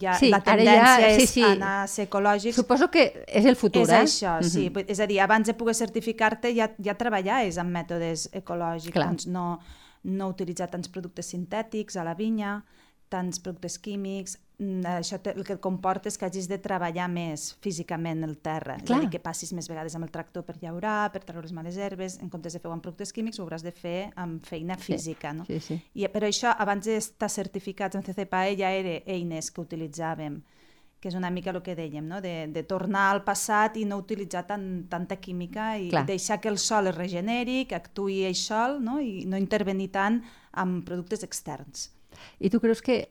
ja 0.00 0.14
Sí, 0.16 0.30
la 0.30 0.38
ara 0.38 0.46
ja- 0.46 0.54
tendència 0.56 1.10
sí, 1.18 1.22
és 1.26 1.30
sí. 1.34 1.42
anar 1.44 1.82
a 1.82 1.86
ser 1.86 2.06
ecològics. 2.08 2.56
Suposo 2.56 2.88
que 2.90 3.24
és 3.28 3.44
el 3.44 3.56
futur, 3.56 3.82
és 3.82 3.90
eh? 3.90 4.00
això, 4.06 4.38
sí. 4.42 4.70
Mhm. 4.70 4.86
És 4.88 5.00
a 5.00 5.06
dir, 5.06 5.20
abans 5.20 5.46
de 5.46 5.54
poder 5.54 5.74
certificar-te 5.74 6.54
ja, 6.56 6.70
ja 6.82 6.94
treballaves 6.94 7.58
amb 7.58 7.70
mètodes 7.76 8.30
ecològics, 8.32 8.92
Clar. 8.96 9.08
doncs 9.10 9.26
no, 9.26 9.58
no 10.04 10.28
utilitzar 10.28 10.70
tants 10.70 10.88
productes 10.88 11.26
sintètics 11.26 11.96
a 11.96 12.04
la 12.04 12.14
vinya, 12.14 12.62
tants 13.08 13.38
productes 13.42 13.78
químics, 13.78 14.36
mm, 14.58 14.82
això 14.98 15.18
te, 15.22 15.32
el 15.36 15.44
que 15.46 15.58
comporta 15.62 16.10
és 16.10 16.18
que 16.18 16.26
hagis 16.26 16.48
de 16.50 16.58
treballar 16.62 17.06
més 17.12 17.52
físicament 17.62 18.24
el 18.26 18.36
terra, 18.38 18.76
és 18.80 18.86
Clar. 18.88 18.98
a 18.98 19.04
dir, 19.04 19.10
que 19.14 19.22
passis 19.22 19.52
més 19.52 19.68
vegades 19.68 19.94
amb 19.94 20.08
el 20.08 20.10
tractor 20.10 20.44
per 20.46 20.56
llaurar, 20.62 21.12
per 21.12 21.22
treure 21.24 21.44
les 21.46 21.54
males 21.54 21.76
herbes, 21.76 22.18
en 22.22 22.30
comptes 22.32 22.52
de 22.52 22.60
fer-ho 22.60 22.74
amb 22.74 22.82
productes 22.82 23.12
químics, 23.12 23.38
ho 23.38 23.46
hauràs 23.46 23.62
de 23.62 23.72
fer 23.72 24.10
amb 24.16 24.44
feina 24.44 24.76
física, 24.76 25.32
no? 25.32 25.46
Sí, 25.46 25.60
sí. 25.60 25.80
I, 25.94 26.08
però 26.12 26.26
això, 26.26 26.54
abans 26.58 26.86
d'estar 26.86 27.30
certificats 27.30 27.96
en 27.96 28.02
CCPAE, 28.02 28.56
ja 28.58 28.74
era 28.74 29.00
eines 29.06 29.50
que 29.50 29.62
utilitzàvem, 29.62 30.42
que 31.00 31.10
és 31.12 31.14
una 31.14 31.30
mica 31.30 31.52
el 31.52 31.60
que 31.62 31.76
dèiem, 31.76 32.06
no? 32.08 32.20
de, 32.24 32.48
de 32.50 32.62
tornar 32.66 33.10
al 33.12 33.22
passat 33.22 33.76
i 33.76 33.84
no 33.86 34.00
utilitzar 34.00 34.46
tan, 34.48 34.86
tanta 34.90 35.20
química 35.22 35.76
i 35.78 35.90
Clar. 35.92 36.06
deixar 36.08 36.40
que 36.40 36.48
el 36.48 36.58
sol 36.58 36.88
es 36.90 36.96
regeneri, 36.96 37.66
que 37.68 37.76
actuï 37.76 38.24
ell 38.26 38.38
sol 38.38 38.80
no? 38.82 38.98
i 38.98 39.26
no 39.28 39.38
intervenir 39.38 39.92
tant 39.94 40.22
amb 40.56 40.82
productes 40.88 41.22
externs. 41.22 41.90
I 42.40 42.50
tu 42.50 42.60
creus 42.60 42.82
que 42.82 43.08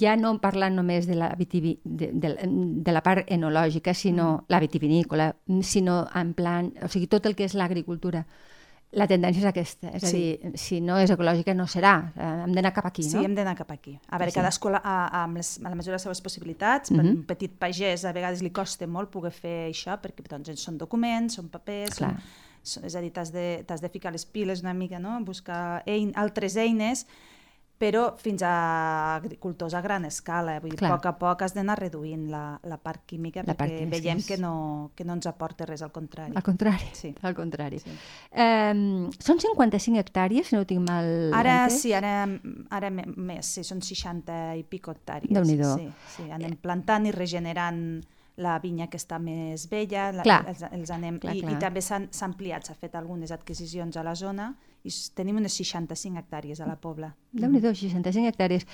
ja 0.00 0.16
no 0.16 0.38
parlant 0.40 0.74
només 0.74 1.06
de 1.06 1.14
la, 1.14 1.34
vitivi, 1.36 1.78
de, 1.84 2.08
de, 2.12 2.34
de 2.46 2.92
la 2.92 3.02
part 3.02 3.28
enològica, 3.30 3.92
sinó 3.94 4.44
la 4.48 4.60
vitivinícola, 4.60 5.34
sinó 5.62 6.06
en 6.14 6.32
plan, 6.34 6.72
o 6.82 6.88
sigui, 6.88 7.06
tot 7.06 7.26
el 7.26 7.34
que 7.36 7.44
és 7.44 7.54
l'agricultura, 7.54 8.24
la 8.94 9.08
tendència 9.10 9.40
és 9.42 9.46
aquesta, 9.50 9.88
és 9.90 10.04
a 10.04 10.06
Sí. 10.06 10.16
dir, 10.40 10.52
si 10.56 10.80
no 10.80 10.96
és 11.02 11.10
ecològica 11.10 11.52
no 11.52 11.64
serà, 11.66 12.12
eh, 12.16 12.44
hem 12.44 12.52
d'anar 12.54 12.72
cap 12.72 12.86
aquí, 12.86 13.02
Sí, 13.02 13.16
no? 13.16 13.24
hem 13.24 13.34
d'anar 13.34 13.56
cap 13.56 13.70
aquí. 13.72 13.98
A 14.08 14.18
veure, 14.18 14.30
Sí. 14.30 14.34
sí. 14.36 14.40
cadascú 14.40 14.68
a, 14.68 14.78
a, 14.78 15.26
les, 15.26 15.58
a 15.58 15.68
la 15.68 15.74
mesura 15.74 15.92
de 15.92 15.96
les 15.96 16.02
seves 16.02 16.20
possibilitats, 16.22 16.90
per 16.90 17.02
Mhm. 17.02 17.10
un 17.10 17.24
petit 17.26 17.50
pagès 17.58 18.04
a 18.04 18.12
vegades 18.12 18.40
li 18.40 18.50
costa 18.50 18.86
molt 18.86 19.10
poder 19.10 19.32
fer 19.32 19.68
això, 19.70 20.00
perquè 20.00 20.22
doncs, 20.30 20.60
són 20.60 20.78
documents, 20.78 21.34
són 21.34 21.48
papers, 21.48 21.96
Clar. 21.98 22.14
són, 22.62 22.84
és 22.84 22.94
a 22.94 23.00
dir, 23.00 23.10
t'has 23.12 23.32
de, 23.32 23.64
de 23.66 23.88
ficar 23.90 24.12
les 24.12 24.24
piles 24.24 24.62
una 24.62 24.72
mica, 24.74 24.98
no? 25.00 25.18
buscar 25.24 25.82
ein, 25.86 26.12
altres 26.14 26.56
eines, 26.56 27.06
però 27.78 28.14
fins 28.16 28.40
a 28.46 29.16
agricultors 29.16 29.74
a 29.74 29.80
gran 29.82 30.04
escala. 30.06 30.60
Vull 30.62 30.70
dir, 30.70 30.78
Clar. 30.78 30.92
a 30.92 30.94
poc 30.96 31.06
a 31.10 31.12
poc 31.18 31.42
has 31.42 31.54
d'anar 31.56 31.74
reduint 31.80 32.28
la, 32.30 32.58
la 32.62 32.76
part 32.78 33.02
química 33.06 33.42
La 33.44 33.54
part 33.54 33.70
perquè 33.70 33.80
química, 33.82 33.98
veiem 33.98 34.22
que 34.22 34.38
no, 34.38 34.52
que 34.94 35.04
no 35.04 35.16
ens 35.18 35.26
aporta 35.26 35.66
res, 35.66 35.82
al 35.82 35.90
contrari. 35.92 36.32
Al 36.36 36.42
contrari, 36.46 36.86
Sí. 36.94 37.14
al 37.22 37.34
contrari. 37.34 37.80
Sí. 37.82 37.90
Eh, 38.30 39.10
són 39.18 39.40
55 39.42 39.98
hectàrees, 40.00 40.48
si 40.48 40.56
no 40.56 40.62
ho 40.62 40.66
tinc 40.70 40.86
mal 40.86 41.32
Ara 41.34 41.64
entès? 41.66 41.80
sí, 41.82 41.92
ara, 41.92 42.28
ara 42.70 42.90
més, 42.90 43.46
sí, 43.46 43.64
són 43.66 43.82
60 43.82 44.56
i 44.56 44.62
pico 44.62 44.94
hectàrees. 44.94 45.34
Déu-n'hi-do. 45.34 45.74
Sí, 45.76 45.90
sí, 46.16 46.30
anem 46.30 46.56
plantant 46.56 47.06
i 47.06 47.12
regenerant 47.12 48.04
la 48.42 48.56
vinya 48.58 48.88
que 48.90 48.98
està 48.98 49.20
més 49.22 49.68
vella, 49.70 50.08
la, 50.12 50.24
Clar. 50.26 50.40
els, 50.50 50.64
els 50.74 50.90
anem, 50.90 51.20
Clar, 51.22 51.36
i, 51.36 51.42
clar. 51.44 51.54
i 51.54 51.60
també 51.62 51.82
s'han 51.84 52.08
s'ha 52.10 52.26
ampliat, 52.26 52.66
s'ha 52.66 52.74
fet 52.74 52.96
algunes 52.98 53.30
adquisicions 53.34 53.96
a 53.96 54.02
la 54.06 54.16
zona 54.18 54.50
i 54.84 54.92
tenim 55.14 55.38
unes 55.40 55.54
65 55.54 56.18
hectàrees 56.18 56.60
a 56.60 56.66
la 56.68 56.74
Pobla. 56.76 57.12
Déu-n'hi-do, 57.32 57.72
65 57.72 58.32
hectàrees. 58.32 58.66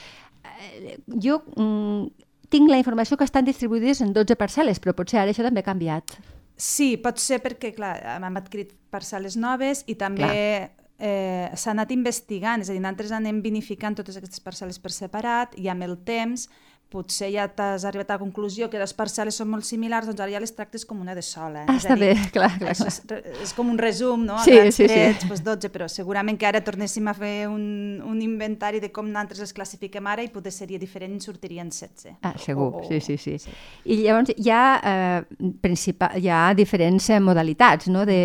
Eh, 0.42 0.96
jo 1.22 1.38
mm, 1.56 2.26
tinc 2.50 2.72
la 2.72 2.80
informació 2.80 3.20
que 3.20 3.28
estan 3.28 3.46
distribuïdes 3.46 4.00
en 4.02 4.14
12 4.16 4.36
parcel·les, 4.40 4.80
però 4.82 4.96
potser 4.96 5.20
ara 5.20 5.34
això 5.34 5.44
també 5.46 5.62
ha 5.62 5.68
canviat. 5.68 6.16
Sí, 6.60 6.96
pot 7.00 7.20
ser 7.22 7.38
perquè, 7.44 7.70
clar, 7.76 7.94
hem 8.16 8.36
adquirit 8.36 8.74
parcel·les 8.92 9.38
noves 9.40 9.84
i 9.88 9.94
també 10.00 10.32
eh, 11.00 11.46
s'ha 11.54 11.72
anat 11.72 11.94
investigant, 11.94 12.64
és 12.64 12.68
a 12.68 12.74
dir, 12.74 12.82
nosaltres 12.82 13.14
anem 13.16 13.40
vinificant 13.44 13.96
totes 13.96 14.18
aquestes 14.20 14.42
parcel·les 14.44 14.80
per 14.82 14.92
separat 14.92 15.56
i 15.60 15.70
amb 15.72 15.86
el 15.86 15.96
temps 16.04 16.48
potser 16.90 17.28
ja 17.30 17.44
t'has 17.48 17.84
arribat 17.86 18.10
a 18.10 18.14
la 18.16 18.18
conclusió 18.18 18.66
que 18.68 18.78
les 18.80 18.92
parcel·les 18.98 19.36
són 19.38 19.46
molt 19.52 19.62
similars, 19.64 20.08
doncs 20.10 20.20
ara 20.20 20.32
ja 20.34 20.40
les 20.42 20.50
tractes 20.56 20.84
com 20.84 20.98
una 21.00 21.14
de 21.14 21.22
sola. 21.22 21.64
Ah, 21.68 21.76
És 21.76 21.84
està 21.84 21.94
dir, 21.94 22.08
bé, 22.16 22.30
clar, 22.34 22.48
clar. 22.58 22.72
És, 22.72 22.80
és, 22.82 22.96
és 23.44 23.52
com 23.54 23.70
un 23.70 23.78
resum, 23.78 24.24
no? 24.26 24.38
Sí, 24.42 24.56
grans 24.56 24.74
sí, 24.74 24.88
sí. 24.88 24.94
trets, 24.94 25.28
doncs 25.28 25.44
12, 25.46 25.70
però 25.70 25.86
segurament 25.88 26.36
que 26.40 26.48
ara 26.50 26.60
tornéssim 26.66 27.06
a 27.06 27.14
fer 27.14 27.46
un, 27.48 28.02
un 28.04 28.20
inventari 28.22 28.80
de 28.82 28.90
com 28.90 29.06
nosaltres 29.06 29.40
les 29.46 29.52
classifiquem 29.54 30.06
ara 30.10 30.24
i 30.26 30.32
potser 30.34 30.52
seria 30.52 30.78
diferent 30.82 31.12
i 31.14 31.20
en 31.20 31.20
sortirien 31.24 31.70
16. 31.70 32.16
Ah, 32.26 32.34
segur, 32.38 32.72
O- 32.74 32.82
o- 32.82 32.88
sí, 32.88 32.98
sí, 33.00 33.16
sí. 33.38 33.38
I 33.84 34.00
llavors 34.02 34.34
hi 34.36 34.50
ha, 34.50 34.64
eh, 34.82 35.52
principal, 35.62 36.18
hi 36.18 36.28
ha 36.28 36.42
diferents 36.58 37.08
eh, 37.10 37.20
modalitats, 37.22 37.86
no? 37.88 38.04
De, 38.04 38.18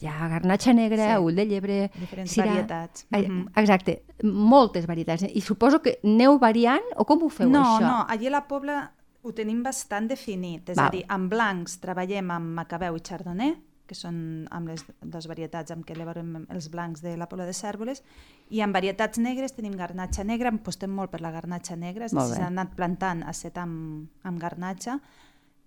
hi 0.00 0.06
ha 0.10 0.28
garnatxa 0.34 0.74
negra, 0.74 1.14
Sí. 1.14 1.22
ull 1.22 1.34
de 1.38 1.46
llebre... 1.46 1.78
Diferents 1.94 2.32
sirà- 2.34 2.46
varietats. 2.56 3.06
Eh, 3.12 3.22
Mhm. 3.30 3.46
Exacte, 3.60 4.02
moltes 4.24 4.86
varietats. 4.86 5.22
I 5.22 5.40
suposo 5.40 5.80
que 5.82 5.98
aneu 6.04 6.38
variant 6.38 6.82
o 6.96 7.04
com 7.04 7.22
ho 7.22 7.28
feu 7.28 7.48
no, 7.48 7.60
això? 7.62 7.80
No, 7.84 7.99
allí 8.08 8.28
a 8.28 8.36
la 8.36 8.46
Pobla 8.48 8.82
ho 9.22 9.32
tenim 9.36 9.62
bastant 9.62 10.08
definit. 10.08 10.70
És 10.72 10.78
Val. 10.78 10.88
a 10.88 10.94
dir, 10.94 11.02
en 11.08 11.28
blancs 11.28 11.78
treballem 11.82 12.30
amb 12.32 12.54
Macabeu 12.56 12.96
i 12.96 13.02
Chardonnay, 13.04 13.56
que 13.90 13.96
són 13.98 14.46
amb 14.54 14.70
les 14.70 14.84
dues 15.02 15.26
varietats 15.26 15.74
amb 15.74 15.82
què 15.86 15.96
elaborem 15.96 16.44
els 16.54 16.68
blancs 16.70 17.02
de 17.02 17.16
la 17.18 17.26
Pobla 17.28 17.48
de 17.48 17.54
Cèrvoles, 17.56 18.04
i 18.54 18.62
en 18.62 18.72
varietats 18.72 19.18
negres 19.18 19.56
tenim 19.56 19.74
garnatxa 19.78 20.24
negra, 20.24 20.52
apostem 20.54 20.94
molt 20.94 21.10
per 21.10 21.20
la 21.24 21.32
garnatxa 21.34 21.76
negra, 21.76 22.08
s'ha 22.08 22.46
anat 22.46 22.76
plantant 22.78 23.24
a 23.26 23.34
set 23.34 23.58
amb, 23.58 24.06
amb 24.22 24.40
garnatxa, 24.40 25.00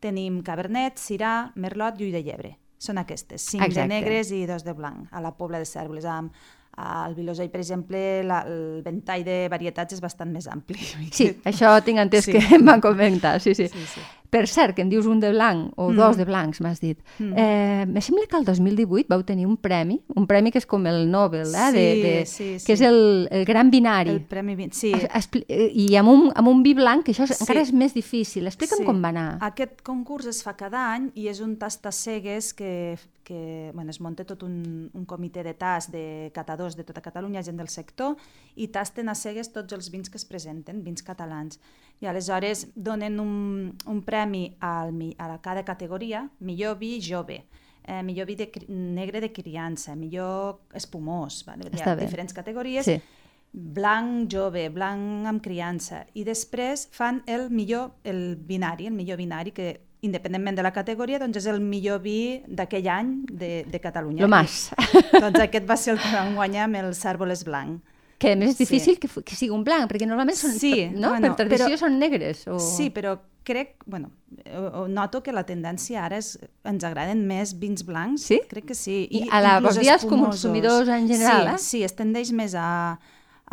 tenim 0.04 0.40
cabernet, 0.44 1.00
sirà, 1.00 1.52
merlot 1.60 2.00
i 2.00 2.08
ull 2.08 2.16
de 2.16 2.24
llebre. 2.24 2.58
Són 2.84 3.00
aquestes, 3.00 3.44
cinc 3.44 3.64
Exacte. 3.64 3.84
de 3.84 3.92
negres 3.92 4.32
i 4.36 4.42
dos 4.48 4.64
de 4.64 4.74
blanc, 4.76 5.08
a 5.12 5.22
la 5.24 5.32
Pobla 5.36 5.60
de 5.60 5.68
Cèrvoles. 5.68 6.08
Amb, 6.08 6.32
al 6.78 7.14
Vilosell, 7.16 7.50
per 7.52 7.62
exemple, 7.62 8.24
la, 8.24 8.42
el 8.48 8.82
ventall 8.84 9.24
de 9.24 9.48
varietats 9.50 9.94
és 9.94 10.02
bastant 10.02 10.32
més 10.34 10.48
ampli. 10.48 10.80
Sí, 11.12 11.30
això 11.46 11.76
tinc 11.86 12.00
entès 12.00 12.26
Sí. 12.26 12.32
que 12.34 12.40
em 12.58 12.66
van 12.66 12.82
comentar, 12.82 13.40
sí, 13.42 13.54
sí. 13.56 13.68
Sí, 13.68 13.86
sí. 13.94 14.02
Per 14.34 14.48
cert, 14.50 14.74
que 14.74 14.82
em 14.82 14.90
dius 14.90 15.06
un 15.06 15.20
de 15.22 15.30
blanc 15.30 15.74
o 15.78 15.92
Mm. 15.92 15.96
dos 15.96 16.18
de 16.18 16.26
blancs, 16.26 16.60
m'has 16.62 16.80
dit. 16.82 16.98
Mm. 17.20 17.34
Eh, 17.38 17.86
me 17.86 18.02
sembla 18.02 18.26
que 18.26 18.36
el 18.36 18.44
2018 18.46 19.06
vau 19.08 19.22
tenir 19.24 19.46
un 19.46 19.58
premi, 19.58 20.00
un 20.16 20.26
premi 20.26 20.50
que 20.50 20.58
és 20.58 20.66
com 20.66 20.88
el 20.90 21.04
Nobel, 21.12 21.54
eh? 21.54 21.68
Sí, 21.70 21.78
de, 21.78 22.02
de, 22.02 22.26
sí, 22.26 22.48
sí. 22.60 22.66
que 22.66 22.74
és 22.74 22.82
el, 22.82 23.28
el 23.30 23.46
gran 23.46 23.70
binari. 23.70 24.10
El 24.10 24.22
Premi. 24.26 24.58
Sí, 24.72 24.92
Es- 24.98 25.06
expli- 25.14 25.46
I 25.48 25.96
amb 26.02 26.10
un, 26.10 26.32
amb 26.34 26.48
un 26.50 26.64
vi 26.64 26.74
blanc, 26.74 27.06
que 27.06 27.12
això 27.14 27.28
és, 27.30 27.36
Sí. 27.38 27.44
encara 27.44 27.62
és 27.62 27.72
més 27.74 27.94
difícil. 27.94 28.48
Explica'm 28.50 28.80
Sí. 28.80 28.86
com 28.90 29.04
va 29.04 29.10
anar. 29.14 29.38
Aquest 29.42 29.84
concurs 29.84 30.26
es 30.26 30.42
fa 30.42 30.56
cada 30.58 30.92
any 30.96 31.12
i 31.14 31.28
és 31.28 31.40
un 31.40 31.56
tast 31.62 31.86
a 31.86 31.92
cegues 31.92 32.56
que, 32.56 32.98
que 33.24 33.72
bueno, 33.74 33.90
es 33.92 34.00
munta 34.02 34.26
tot 34.26 34.44
un, 34.44 34.90
un 34.94 35.06
comitè 35.06 35.44
de 35.44 35.54
tast 35.54 35.92
de 35.92 36.30
catadors 36.34 36.76
de 36.76 36.84
tota 36.84 37.02
Catalunya, 37.02 37.42
gent 37.44 37.58
del 37.58 37.70
sector, 37.70 38.16
i 38.56 38.68
tasten 38.68 39.10
a 39.10 39.16
cegues 39.16 39.52
tots 39.54 39.74
els 39.74 39.90
vins 39.92 40.10
que 40.10 40.18
es 40.18 40.26
presenten, 40.26 40.84
vins 40.84 41.02
catalans. 41.04 41.60
I 42.02 42.06
aleshores 42.12 42.68
donen 42.76 43.20
un, 43.20 43.74
un 43.88 44.02
premi 44.04 44.56
al, 44.60 44.92
mi- 44.94 45.16
a 45.18 45.28
la 45.28 45.40
cada 45.42 45.64
categoria, 45.64 46.30
millor 46.40 46.78
vi 46.78 47.00
jove, 47.02 47.46
eh, 47.86 48.02
millor 48.04 48.28
vi 48.28 48.36
de, 48.36 48.52
negre 48.70 49.22
de 49.22 49.32
criança, 49.32 49.96
millor 49.96 50.62
espumós, 50.74 51.44
vale? 51.46 51.70
hi 51.72 51.82
ha 51.82 51.96
bé. 51.96 52.06
diferents 52.06 52.34
categories, 52.34 52.86
Sí. 52.86 53.00
blanc 53.54 54.32
jove, 54.34 54.70
blanc 54.74 55.28
amb 55.30 55.42
criança, 55.46 56.06
i 56.14 56.24
després 56.26 56.88
fan 56.92 57.22
el 57.28 57.50
millor, 57.52 57.92
el 58.04 58.36
binari, 58.36 58.88
el 58.88 58.94
millor 58.98 59.18
binari, 59.18 59.52
que 59.52 59.82
independentment 60.04 60.58
de 60.60 60.64
la 60.66 60.72
categoria, 60.76 61.18
doncs 61.22 61.38
és 61.40 61.48
el 61.48 61.62
millor 61.64 62.02
vi 62.04 62.42
d'aquell 62.48 62.88
any 62.92 63.14
de, 63.32 63.64
de 63.72 63.80
Catalunya. 63.80 64.22
Lo 64.26 64.30
más. 64.30 64.70
I, 64.76 65.20
doncs 65.24 65.40
aquest 65.48 65.68
va 65.70 65.78
ser 65.80 65.96
el 65.96 66.00
que 66.04 66.12
vam 66.14 66.36
guanyar 66.36 66.66
amb 66.68 66.76
el 66.84 66.94
Cèrvoles 66.94 67.44
blanc. 67.48 67.82
Que 68.20 68.34
a 68.34 68.36
més 68.40 68.52
és 68.54 68.58
Sí. 68.58 68.64
difícil 68.64 69.00
que, 69.00 69.08
fu- 69.12 69.24
que 69.26 69.36
sigui 69.36 69.52
un 69.52 69.64
blanc, 69.68 69.90
perquè 69.92 70.06
normalment 70.08 70.38
són, 70.38 70.54
Sí, 70.56 70.90
no? 70.94 71.10
bueno, 71.16 71.34
per 71.36 71.48
tradició 71.48 71.74
però- 71.76 71.80
són 71.88 71.98
negres. 72.00 72.46
O... 72.48 72.60
Sí, 72.60 72.90
però 72.94 73.18
crec, 73.44 73.74
bueno, 73.86 74.12
noto 74.88 75.22
que 75.24 75.34
la 75.36 75.44
tendència 75.44 76.06
ara 76.06 76.18
és, 76.22 76.38
ens 76.64 76.84
agraden 76.88 77.26
més 77.28 77.52
vins 77.60 77.84
blancs. 77.84 78.24
Sí? 78.30 78.38
Crec 78.48 78.70
que 78.72 78.76
sí. 78.78 79.08
I 79.12 79.26
a 79.30 79.42
la- 79.44 79.56
inclús 79.58 79.74
vols 79.76 79.80
dir 79.84 79.92
als 79.92 80.04
espumosos. 80.06 80.30
consumidors 80.44 80.88
en 80.90 81.08
general, 81.10 81.50
sí, 81.50 81.54
eh? 81.56 81.58
Sí, 81.60 81.84
es 81.84 81.96
tendeix 81.96 82.32
més 82.32 82.56
a, 82.56 83.00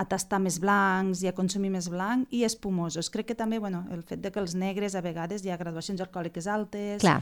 a 0.00 0.07
tastar 0.09 0.38
més 0.40 0.57
blancs 0.62 1.21
i 1.25 1.28
a 1.28 1.35
consumir 1.37 1.69
més 1.75 1.90
blanc 1.92 2.25
i 2.33 2.45
espumosos. 2.49 3.11
Crec 3.12 3.26
que 3.33 3.37
també, 3.37 3.59
bueno, 3.61 3.85
el 3.92 4.00
fet 4.02 4.23
de 4.25 4.33
que 4.33 4.40
els 4.40 4.54
negres 4.57 4.95
a 4.97 5.02
vegades 5.04 5.45
hi 5.45 5.52
ha 5.52 5.59
graduacions 5.61 6.00
alcohòliques 6.00 6.47
altes. 6.49 7.02
Clar, 7.04 7.19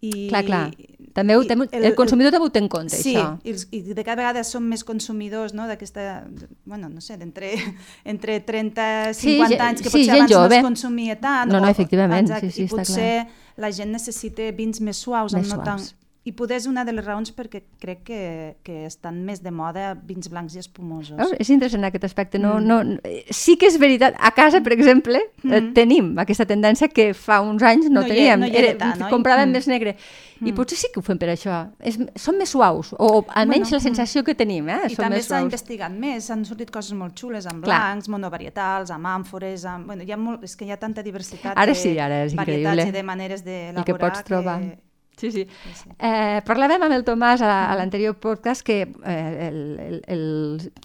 I, 0.00 0.28
clar, 0.30 0.44
clar. 0.46 0.60
També 1.12 1.34
ho, 1.36 1.42
tem, 1.44 1.60
el, 1.66 1.84
el 1.90 1.94
consumidor 1.98 2.32
també 2.32 2.46
ho 2.46 2.52
té 2.54 2.60
en 2.62 2.68
compte, 2.72 2.96
Sí, 2.96 3.16
això. 3.18 3.34
i, 3.44 3.50
els- 3.52 3.66
i 3.74 3.80
de 3.82 4.04
cada 4.06 4.16
vegada 4.22 4.44
som 4.48 4.64
més 4.64 4.80
consumidors 4.86 5.52
no, 5.52 5.66
d'aquesta, 5.68 6.22
bueno, 6.64 6.88
no 6.88 7.02
sé, 7.04 7.18
d'entre 7.20 7.50
entre 8.08 8.38
30 8.40 8.86
i 9.10 9.14
Sí, 9.18 9.34
50 9.34 9.50
ge- 9.50 9.60
anys, 9.66 9.82
que 9.82 9.90
sí, 9.90 9.98
potser 9.98 10.14
abans 10.14 10.30
no 10.30 10.38
jove. 10.38 10.56
es 10.56 10.64
consumia 10.70 11.18
tant. 11.20 11.50
No, 11.52 11.60
no, 11.60 11.66
o- 11.66 11.70
efectivament, 11.74 12.30
exacte, 12.30 12.48
sí, 12.48 12.62
sí, 12.62 12.64
I 12.64 12.68
potser 12.72 13.26
la 13.60 13.72
gent 13.76 13.92
necessita 13.92 14.46
vins 14.56 14.80
més 14.80 14.96
suaus. 15.04 15.34
Més 15.36 15.50
amb 15.50 15.58
no 15.58 15.64
suaus. 15.66 15.90
Tan... 15.90 15.96
I 16.22 16.32
poder 16.36 16.58
és 16.60 16.66
una 16.68 16.82
de 16.84 16.92
les 16.92 17.02
raons 17.04 17.30
perquè 17.32 17.62
crec 17.80 18.02
que, 18.04 18.56
que 18.62 18.84
estan 18.84 19.22
més 19.24 19.40
de 19.40 19.50
moda 19.50 19.94
vins 20.04 20.28
blancs 20.28 20.52
i 20.54 20.58
espumosos. 20.60 21.16
Veus? 21.16 21.32
És 21.40 21.48
interessant 21.48 21.82
aquest 21.88 22.04
aspecte. 22.04 22.38
No, 22.38 22.58
Mm. 22.60 22.66
no, 22.68 22.98
eh, 23.04 23.24
sí 23.30 23.56
que 23.56 23.66
és 23.66 23.78
veritat. 23.80 24.14
A 24.20 24.30
casa, 24.32 24.60
per 24.60 24.74
exemple, 24.74 25.16
eh, 25.16 25.60
Mm. 25.60 25.72
tenim 25.72 26.18
aquesta 26.18 26.44
tendència 26.44 26.88
que 26.92 27.14
fa 27.14 27.40
uns 27.40 27.62
anys 27.62 27.88
no, 27.88 28.02
No 28.02 28.06
hi- 28.06 28.10
teníem. 28.10 28.40
no 28.40 28.46
hi 28.46 28.54
era 28.54 28.76
tant, 28.76 29.00
oi? 29.02 29.10
compràvem 29.10 29.48
Mm. 29.48 29.52
més 29.52 29.66
negre. 29.66 29.96
I 30.42 30.52
Mm. 30.52 30.54
potser 30.54 30.76
sí 30.76 30.88
que 30.92 31.00
ho 31.00 31.02
fem 31.02 31.16
per 31.16 31.28
això. 31.30 31.70
És, 31.80 31.98
són 32.16 32.36
més 32.36 32.50
suaus, 32.50 32.92
o 32.98 33.24
almenys 33.28 33.70
Bueno, 33.70 33.76
la 33.76 33.80
sensació 33.80 34.22
que 34.22 34.34
tenim, 34.34 34.68
eh? 34.68 34.78
I 34.88 34.94
són 34.94 35.04
també 35.06 35.22
s'ha 35.22 35.40
investigat 35.40 35.90
més, 35.90 36.24
s'han 36.24 36.44
sortit 36.44 36.70
coses 36.70 36.92
molt 36.92 37.14
xules 37.18 37.46
amb 37.46 37.64
Clar. 37.64 37.78
blancs, 37.94 38.08
monovarietals, 38.08 38.90
amb 38.90 39.06
àmfores, 39.06 39.64
amb... 39.64 39.86
Bueno, 39.86 40.02
hi 40.02 40.12
ha 40.12 40.18
molt... 40.18 40.44
és 40.44 40.54
que 40.54 40.66
hi 40.66 40.70
ha 40.70 40.76
tanta 40.76 41.02
diversitat 41.02 41.56
Ara 41.56 41.72
de 41.72 41.74
sí, 41.74 41.98
ara 41.98 42.24
és 42.24 42.34
varietats 42.34 42.74
increïble. 42.76 42.88
i 42.88 42.92
de 42.92 43.02
maneres 43.02 43.42
d'elaborar 43.42 43.78
El 43.78 43.84
que 43.84 43.94
pots 43.94 44.24
trobar. 44.24 44.60
Sí, 44.60 44.72
sí. 45.28 45.44
Sí. 45.76 45.90
Eh, 45.98 46.40
parlàvem 46.48 46.80
amb 46.86 46.96
el 46.96 47.04
Tomàs 47.04 47.44
a, 47.44 47.52
a 47.68 47.76
l'anterior 47.76 48.16
podcast 48.16 48.64
que 48.64 48.80
eh, 48.88 49.48
el, 49.50 49.60
el, 49.84 50.00
el 50.16 50.24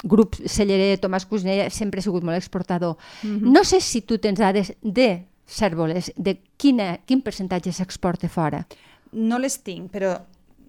grup 0.04 0.36
cellerer 0.44 1.00
Tomàs 1.00 1.27
Cusiner 1.30 1.70
sempre 1.72 2.04
ha 2.04 2.06
sigut 2.06 2.27
molt 2.27 2.36
exportador. 2.36 2.98
Mhm. 3.24 3.54
No 3.56 3.63
sé 3.63 3.80
si 3.80 4.04
tu 4.04 4.20
tens 4.20 4.42
dades 4.44 4.74
de 4.82 5.24
cèrvoles, 5.46 6.12
de 6.18 6.39
quina, 6.58 6.98
quin 7.06 7.22
percentatge 7.22 7.72
s'exporta 7.72 8.27
fora. 8.27 8.65
No 9.15 9.39
les 9.39 9.62
tinc, 9.63 9.92
però 9.94 10.18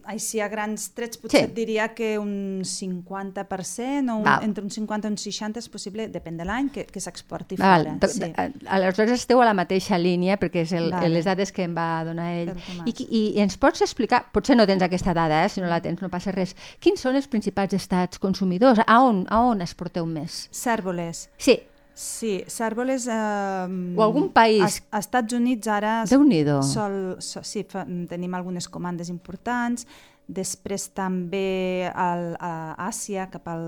així 0.07 0.41
a 0.41 0.49
grans 0.49 0.91
trets 0.95 1.19
potser 1.19 1.41
Sí. 1.41 1.45
et 1.47 1.55
diria 1.55 1.89
que 1.95 2.19
un 2.19 2.63
50% 2.65 4.13
o 4.13 4.17
un, 4.17 4.23
Val. 4.25 4.45
entre 4.45 4.65
un 4.65 4.71
50 4.71 5.09
i 5.09 5.11
un 5.11 5.19
60 5.19 5.59
és 5.59 5.69
possible, 5.69 6.09
depèn 6.13 6.37
de 6.39 6.45
l'any, 6.47 6.69
que, 6.73 6.85
que 6.87 7.01
s'exporti 7.01 7.57
Val, 7.57 7.85
fora. 7.85 7.97
do- 8.01 8.09
Sí. 8.09 8.23
a- 8.37 8.51
Aleshores 8.77 9.11
esteu 9.13 9.41
a 9.43 9.45
la 9.45 9.55
mateixa 9.55 9.99
línia 9.99 10.39
perquè 10.39 10.63
és 10.63 10.73
el, 10.73 10.91
Vale. 10.91 11.09
les 11.09 11.25
dades 11.25 11.53
que 11.53 11.65
em 11.65 11.75
va 11.77 12.05
donar 12.05 12.33
ell. 12.35 12.55
I, 12.87 12.95
I, 13.09 13.23
I 13.37 13.41
ens 13.41 13.57
pots 13.57 13.83
explicar, 13.83 14.31
potser 14.33 14.57
no 14.57 14.67
tens 14.67 14.83
aquesta 14.83 15.13
dada, 15.15 15.45
eh? 15.45 15.49
si 15.49 15.61
no 15.61 15.67
la 15.69 15.81
tens 15.81 16.01
no 16.03 16.09
passa 16.09 16.33
res, 16.33 16.55
quins 16.81 17.01
són 17.01 17.17
els 17.17 17.27
principals 17.29 17.73
estats 17.75 18.19
consumidors? 18.19 18.81
A 18.87 19.01
on, 19.03 19.27
a 19.29 19.41
on 19.41 19.61
exporteu 19.63 20.07
més? 20.07 20.49
Cèrvoles. 20.53 21.29
Sí, 21.39 21.61
Sí, 21.97 22.43
cèrvoles... 22.53 23.07
Eh, 23.09 23.97
O 23.97 24.03
algun 24.05 24.29
país. 24.29 24.61
Als 24.63 24.83
als 24.91 25.07
Estats 25.07 25.33
Units 25.33 25.67
ara... 25.73 26.03
Déu-n'hi-do. 26.05 26.59
Sol, 26.63 27.17
so, 27.25 27.41
sí, 27.43 27.63
fa, 27.65 27.87
tenim 28.11 28.35
algunes 28.37 28.69
comandes 28.69 29.09
importants. 29.09 29.87
Després 30.27 30.89
també 30.91 31.87
al, 31.95 32.33
a 32.43 32.75
Àsia, 32.89 33.29
cap, 33.31 33.47
al, 33.49 33.63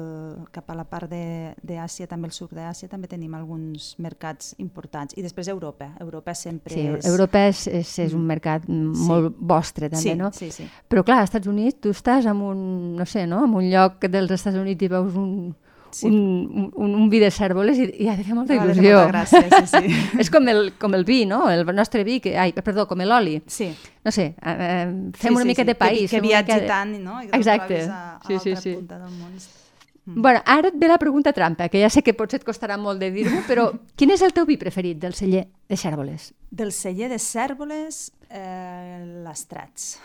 cap 0.51 0.69
a 0.69 0.75
la 0.75 0.83
part 0.91 1.07
de- 1.09 1.55
d'Àsia, 1.63 2.09
també 2.11 2.27
el 2.27 2.35
sud 2.35 2.51
d'Àsia, 2.53 2.89
també 2.91 3.07
tenim 3.07 3.37
alguns 3.39 3.93
mercats 4.03 4.57
importants. 4.59 5.15
I 5.17 5.23
després 5.23 5.47
Europa. 5.49 5.93
Europa 6.03 6.35
sempre 6.35 6.75
sí 6.75 6.83
és... 6.83 7.07
Europa 7.07 7.45
és, 7.47 7.63
és, 7.71 7.93
és 8.09 8.13
un 8.19 8.27
mercat 8.27 8.67
mm, 8.67 8.91
Sí. 8.99 9.07
molt 9.07 9.39
vostre 9.39 9.89
també, 9.89 10.03
sí, 10.03 10.17
no? 10.19 10.33
Sí, 10.35 10.51
sí. 10.51 10.67
Però 10.91 11.05
clar, 11.07 11.21
als 11.23 11.31
Estats 11.31 11.47
Units 11.47 11.79
tu 11.81 11.95
estàs 11.95 12.27
en 12.27 12.43
un, 12.43 12.61
no 12.99 13.07
sé, 13.07 13.25
no? 13.31 13.45
en 13.47 13.55
un 13.55 13.71
lloc 13.71 14.05
dels 14.11 14.35
Estats 14.37 14.59
Units 14.59 14.83
i 14.83 14.91
veus 14.91 15.15
un, 15.15 15.55
Sí. 15.91 16.07
un, 16.07 16.71
un, 16.77 16.95
un 16.95 17.09
vi 17.11 17.19
de 17.19 17.31
cèrvoles 17.31 17.79
i, 17.79 17.87
i 18.05 18.09
ha 18.09 18.17
de 18.17 18.25
fer 18.25 18.35
molta 18.37 18.55
il·lusió. 18.55 18.99
molta 18.99 19.13
gràcia, 19.13 19.43
sí, 19.67 19.67
sí. 19.89 20.19
és 20.25 20.31
com 20.31 20.47
el, 20.49 20.73
com 20.79 20.95
el 20.95 21.05
vi, 21.09 21.25
no? 21.27 21.49
El 21.51 21.65
nostre 21.75 22.05
vi, 22.05 22.19
que, 22.21 22.37
ai, 22.39 22.53
perdó, 22.53 22.87
com 22.87 23.01
l'oli. 23.01 23.39
Sí. 23.47 23.71
No 24.05 24.11
sé, 24.13 24.35
eh, 24.41 24.57
eh, 24.57 24.89
fem 25.17 25.31
sí, 25.33 25.35
una 25.35 25.43
sí, 25.47 25.49
mica 25.49 25.63
sí. 25.63 25.67
de 25.67 25.75
país. 25.75 26.11
Que, 26.11 26.17
que 26.17 26.21
una 26.21 26.29
viatgi 26.29 26.61
de- 26.61 26.67
tant, 26.69 26.99
no? 27.01 27.23
I 27.23 27.31
Exacte. 27.33 27.83
a, 27.89 28.17
a 28.17 28.21
Sí, 28.27 28.39
sí, 28.43 28.57
sí. 28.57 28.75
punta 28.75 28.99
del 28.99 29.11
món. 29.19 29.33
Bueno, 30.11 30.41
ara 30.47 30.69
et 30.69 30.75
ve 30.81 30.89
la 30.89 30.97
pregunta 30.97 31.35
trampa, 31.37 31.69
que 31.69 31.83
ja 31.83 31.91
sé 31.93 32.01
que 32.03 32.15
potser 32.17 32.39
et 32.41 32.45
costarà 32.47 32.79
molt 32.81 32.99
de 33.01 33.11
dir-ho, 33.13 33.43
però 33.47 33.67
quin 33.97 34.11
és 34.15 34.23
el 34.25 34.33
teu 34.33 34.47
vi 34.49 34.57
preferit 34.57 34.97
del 34.99 35.13
celler 35.13 35.47
de 35.69 35.77
cèrvoles? 35.77 36.31
Del 36.51 36.73
celler 36.73 37.11
de 37.13 37.19
cèrvoles, 37.21 38.13
eh, 38.31 39.03
l'estrats. 39.25 39.99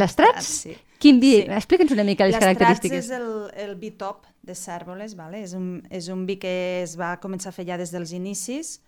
L'Estrats? 0.00 0.46
Sí. 0.64 0.76
Quin 1.00 1.20
vi? 1.20 1.34
Sí. 1.42 1.50
Explica'ns 1.56 1.92
una 1.92 2.04
mica 2.04 2.24
les 2.24 2.34
L'estrats 2.36 2.58
característiques. 2.58 3.04
és 3.04 3.10
el, 3.16 3.28
el 3.56 3.74
vi 3.80 3.90
top 4.00 4.26
de 4.42 4.54
cèrvoles, 4.56 5.14
vale? 5.16 5.42
és, 5.44 5.52
un, 5.56 5.82
és 5.90 6.08
un 6.08 6.24
vi 6.28 6.38
que 6.40 6.82
es 6.82 6.96
va 7.00 7.14
començar 7.20 7.52
a 7.52 7.56
fer 7.56 7.66
ja 7.68 7.76
des 7.80 7.92
dels 7.92 8.12
inicis 8.16 8.78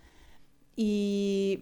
i 0.80 1.58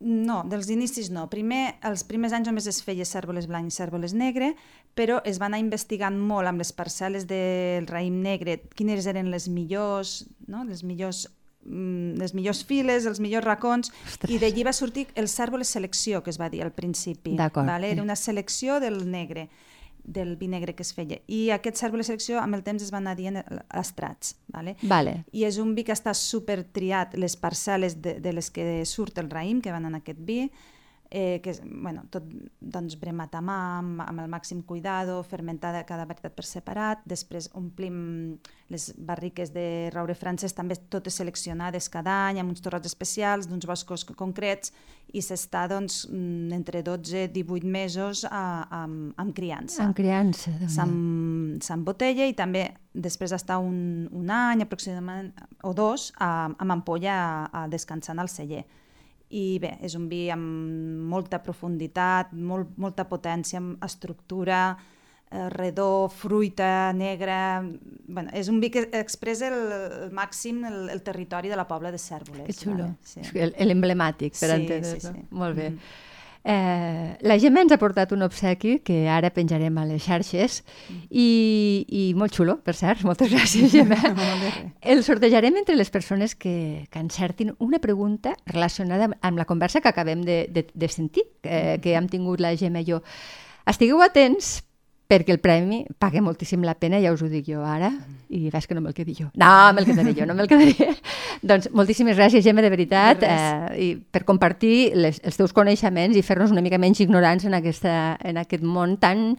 no, 0.00 0.42
dels 0.44 0.68
inicis 0.68 1.08
no. 1.10 1.24
Primer, 1.32 1.78
els 1.88 2.02
primers 2.04 2.34
anys 2.36 2.50
només 2.50 2.66
es 2.68 2.82
feia 2.84 3.06
cèrvoles 3.08 3.46
blanc 3.48 3.70
i 3.70 3.74
cèrvoles 3.74 4.12
negre, 4.12 4.52
però 4.94 5.22
es 5.24 5.40
va 5.40 5.46
anar 5.48 5.62
investigant 5.62 6.18
molt 6.20 6.50
amb 6.50 6.60
les 6.60 6.72
parcel·les 6.76 7.24
del 7.30 7.86
raïm 7.88 8.20
negre, 8.22 8.58
quines 8.76 9.06
eren 9.06 9.30
les 9.32 9.48
millors, 9.48 10.26
no? 10.46 10.64
les 10.68 10.82
millors 10.84 11.26
les 11.66 12.34
millors 12.34 12.64
files, 12.64 13.06
els 13.06 13.20
millors 13.20 13.44
racons, 13.44 13.92
Ostres. 14.06 14.30
i 14.30 14.38
d'allí 14.42 14.64
va 14.66 14.72
sortir 14.76 15.08
el 15.14 15.28
cèrvoles 15.28 15.68
selecció, 15.68 16.22
que 16.22 16.30
es 16.30 16.40
va 16.40 16.50
dir 16.50 16.62
al 16.62 16.72
principi. 16.72 17.36
Vale? 17.36 17.90
Era 17.90 18.02
una 18.02 18.16
selecció 18.16 18.80
del 18.80 19.10
negre 19.10 19.48
del 20.06 20.36
vi 20.36 20.46
negre 20.46 20.74
que 20.74 20.84
es 20.86 20.92
feia. 20.94 21.18
I 21.26 21.50
aquest 21.50 21.80
cèrvol 21.80 22.00
de 22.00 22.06
selecció 22.06 22.38
amb 22.38 22.54
el 22.54 22.62
temps 22.62 22.82
es 22.84 22.92
va 22.94 23.00
anar 23.02 23.16
dient 23.18 23.40
estrats. 23.74 24.36
Vale? 24.54 24.76
Vale. 24.86 25.18
I 25.34 25.44
és 25.48 25.58
un 25.58 25.74
vi 25.74 25.82
que 25.84 25.94
està 25.96 26.14
super 26.14 26.60
triat, 26.62 27.16
les 27.18 27.34
parcel·les 27.36 27.98
de, 28.02 28.16
de 28.22 28.32
les 28.32 28.50
que 28.54 28.84
surt 28.86 29.18
el 29.18 29.30
raïm, 29.32 29.60
que 29.60 29.74
van 29.74 29.88
en 29.90 29.98
aquest 29.98 30.22
vi, 30.22 30.46
eh, 31.10 31.40
que 31.42 31.50
és 31.50 31.60
bueno, 31.64 32.04
tot 32.10 32.24
doncs, 32.60 32.96
bremat 33.00 33.34
a 33.38 33.42
mà, 33.44 33.56
amb, 33.78 34.02
amb 34.04 34.22
el 34.24 34.30
màxim 34.30 34.62
cuidado, 34.66 35.20
fermentada 35.26 35.84
cada 35.86 36.06
varietat 36.08 36.34
per 36.36 36.44
separat, 36.46 37.02
després 37.06 37.50
omplim 37.54 38.38
les 38.72 38.88
barriques 38.98 39.52
de 39.54 39.88
roure 39.94 40.16
francès 40.18 40.56
també 40.56 40.76
totes 40.90 41.18
seleccionades 41.20 41.88
cada 41.92 42.14
any 42.26 42.40
amb 42.42 42.50
uns 42.50 42.64
torrots 42.64 42.90
especials 42.90 43.46
d'uns 43.46 43.66
boscos 43.68 44.04
concrets 44.18 44.72
i 45.14 45.22
s'està 45.22 45.66
doncs, 45.70 46.04
mm, 46.10 46.52
entre 46.56 46.82
12 46.82 47.26
i 47.28 47.28
18 47.32 47.66
mesos 47.70 48.24
a, 48.24 48.30
a, 48.64 48.82
amb, 48.82 49.12
amb 49.16 49.34
criança. 49.36 49.84
Amb 49.84 49.94
criança. 49.96 50.50
S'embotella 51.62 52.26
i 52.26 52.34
també 52.34 52.66
després 52.92 53.30
d'estar 53.30 53.60
un, 53.62 54.08
un 54.10 54.32
any 54.32 54.64
aproximadament 54.64 55.30
o 55.62 55.72
dos 55.76 56.10
a, 56.18 56.48
amb 56.50 56.80
ampolla 56.80 57.14
a, 57.14 57.62
a 57.62 57.68
descansant 57.70 58.18
al 58.18 58.32
celler 58.32 58.64
i 59.34 59.58
bé, 59.62 59.76
és 59.82 59.96
un 59.98 60.06
vi 60.10 60.26
amb 60.30 61.06
molta 61.10 61.40
profunditat, 61.42 62.32
molt, 62.32 62.76
molta 62.78 63.06
potència, 63.10 63.58
amb 63.58 63.82
estructura, 63.84 64.76
eh, 65.30 65.48
redó, 65.50 66.08
fruita, 66.08 66.92
negra... 66.94 67.64
Bueno, 68.06 68.30
és 68.32 68.48
un 68.52 68.60
vi 68.62 68.70
que 68.70 68.86
expressa 68.94 69.50
el, 69.50 69.60
el 70.06 70.12
màxim 70.14 70.62
el, 70.68 70.88
el 70.94 71.02
territori 71.02 71.50
de 71.50 71.58
la 71.58 71.66
Pobla 71.66 71.90
de 71.90 71.98
Cèrvoles. 71.98 72.46
Que 72.46 72.54
xulo. 72.54 72.90
Vale? 72.92 72.98
Sí. 73.02 73.24
L'emblemàtic, 73.66 74.38
per 74.38 74.52
sí, 74.52 74.60
entendre-ho. 74.60 75.00
Sí, 75.00 75.08
sí. 75.10 75.26
Molt 75.30 75.56
bé. 75.58 75.70
Mm 75.70 75.78
-hmm. 75.78 76.04
Eh, 76.48 77.16
la 77.26 77.38
Gemma 77.42 77.64
ens 77.64 77.72
ha 77.74 77.78
portat 77.80 78.12
un 78.14 78.22
obsequi 78.22 78.76
que 78.86 79.00
ara 79.10 79.32
penjarem 79.34 79.80
a 79.82 79.86
les 79.88 80.04
xarxes 80.04 80.60
i, 81.10 81.82
i 81.90 82.02
molt 82.14 82.36
xulo, 82.38 82.60
per 82.62 82.76
cert. 82.78 83.02
Moltes 83.08 83.32
gràcies, 83.32 83.72
Gemma. 83.72 83.98
El 84.94 85.02
sortejarem 85.02 85.58
entre 85.58 85.74
les 85.74 85.90
persones 85.90 86.36
que, 86.38 86.86
que 86.92 87.02
encertin 87.02 87.50
una 87.58 87.80
pregunta 87.82 88.36
relacionada 88.46 89.10
amb 89.26 89.42
la 89.42 89.48
conversa 89.50 89.82
que 89.82 89.90
acabem 89.90 90.22
de, 90.22 90.44
de, 90.54 90.68
de 90.72 90.88
sentir, 90.88 91.26
que, 91.42 91.80
que 91.82 91.98
hem 91.98 92.06
tingut 92.12 92.38
la 92.38 92.54
Gemma 92.54 92.86
i 92.86 92.92
jo. 92.92 93.02
Estigueu 93.66 93.98
atents 94.06 94.60
perquè 95.06 95.34
el 95.34 95.40
premi 95.42 95.84
paga 96.02 96.22
moltíssim 96.24 96.64
la 96.66 96.74
pena, 96.74 96.98
ja 97.02 97.12
us 97.14 97.22
ho 97.22 97.28
dic 97.30 97.46
jo 97.48 97.62
ara, 97.64 97.92
i 98.28 98.50
ves 98.50 98.66
que 98.66 98.74
no 98.74 98.82
me'l 98.82 98.94
quedi 98.96 99.14
jo. 99.14 99.28
No, 99.38 99.52
me'l 99.76 99.86
quedaré 99.86 100.14
jo, 100.16 100.26
no 100.26 100.34
me'l 100.34 100.50
quedaré. 100.50 100.90
doncs 101.50 101.70
moltíssimes 101.76 102.18
gràcies, 102.18 102.44
Gemma, 102.44 102.64
de 102.64 102.72
veritat, 102.72 103.22
de 103.22 103.30
eh, 103.30 103.76
i 103.82 103.88
per 103.96 104.24
compartir 104.26 104.92
les, 104.98 105.20
els 105.22 105.38
teus 105.38 105.54
coneixements 105.56 106.18
i 106.18 106.24
fer-nos 106.26 106.54
una 106.54 106.64
mica 106.64 106.80
menys 106.82 107.04
ignorants 107.04 107.46
en, 107.46 107.54
aquesta, 107.58 108.16
en 108.26 108.42
aquest 108.42 108.66
món 108.66 108.96
tan 109.02 109.36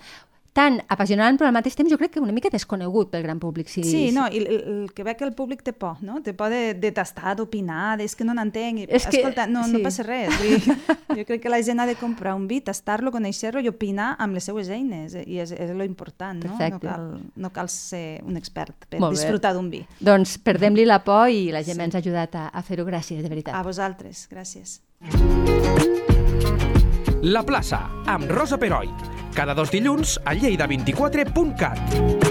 tan 0.57 0.79
apassionant, 0.89 1.37
però 1.37 1.51
al 1.51 1.53
mateix 1.53 1.75
temps 1.77 1.91
jo 1.91 1.99
crec 2.01 2.15
que 2.15 2.21
una 2.23 2.33
mica 2.33 2.49
desconegut 2.49 3.11
pel 3.11 3.21
gran 3.21 3.37
públic. 3.37 3.69
Si... 3.69 3.83
Sí, 3.85 3.99
no, 4.15 4.25
i 4.33 4.39
el, 4.41 4.47
el 4.57 4.93
que 4.95 5.03
ve 5.05 5.13
que 5.19 5.25
el 5.27 5.35
públic 5.37 5.61
té 5.61 5.73
por, 5.77 5.99
no? 6.01 6.17
Té 6.25 6.33
por 6.37 6.49
de, 6.49 6.73
de 6.73 6.89
tastar, 6.95 7.35
d'opinar, 7.37 7.99
és 8.01 8.17
que 8.17 8.25
no 8.25 8.33
n'entenc. 8.33 8.87
És 8.87 9.05
que... 9.05 9.21
Escolta, 9.21 9.45
no, 9.51 9.67
sí. 9.67 9.75
no 9.75 9.83
passa 9.85 10.05
res. 10.07 10.33
Vull 10.33 10.55
dir, 10.55 10.77
jo 11.19 11.25
crec 11.29 11.43
que 11.43 11.51
la 11.53 11.59
gent 11.65 11.83
ha 11.83 11.85
de 11.89 11.93
comprar 11.99 12.33
un 12.37 12.47
vi, 12.49 12.57
tastar-lo, 12.65 13.13
conèixer-lo 13.13 13.61
i 13.61 13.69
opinar 13.69 14.15
amb 14.23 14.39
les 14.39 14.49
seues 14.49 14.71
eines, 14.73 15.13
i 15.21 15.37
és, 15.43 15.53
és 15.53 15.75
lo 15.77 15.85
important, 15.85 16.41
no? 16.41 16.57
No 16.57 16.81
cal, 16.81 17.05
no 17.37 17.53
cal 17.53 17.69
ser 17.69 18.23
un 18.25 18.41
expert 18.41 18.89
per 18.89 19.03
Molt 19.03 19.13
disfrutar 19.13 19.53
d'un 19.53 19.69
vi. 19.69 19.83
Doncs 20.01 20.39
perdem-li 20.41 20.87
la 20.89 21.03
por 21.05 21.29
i 21.29 21.51
la 21.53 21.61
gent 21.61 21.77
sí. 21.77 21.85
ens 21.85 21.99
ha 21.99 22.01
ajudat 22.01 22.33
a, 22.39 22.47
a 22.49 22.65
fer-ho. 22.65 22.87
Gràcies, 22.87 23.21
de 23.21 23.29
veritat. 23.29 23.53
A 23.53 23.61
vosaltres, 23.67 24.25
gràcies. 24.31 24.79
La 27.27 27.45
plaça, 27.45 27.83
amb 28.09 28.29
Rosa 28.31 28.57
Peroi 28.57 29.16
cada 29.36 29.55
dos 29.57 29.72
dilluns 29.74 30.19
a 30.24 30.36
lleida24.cat. 30.36 32.26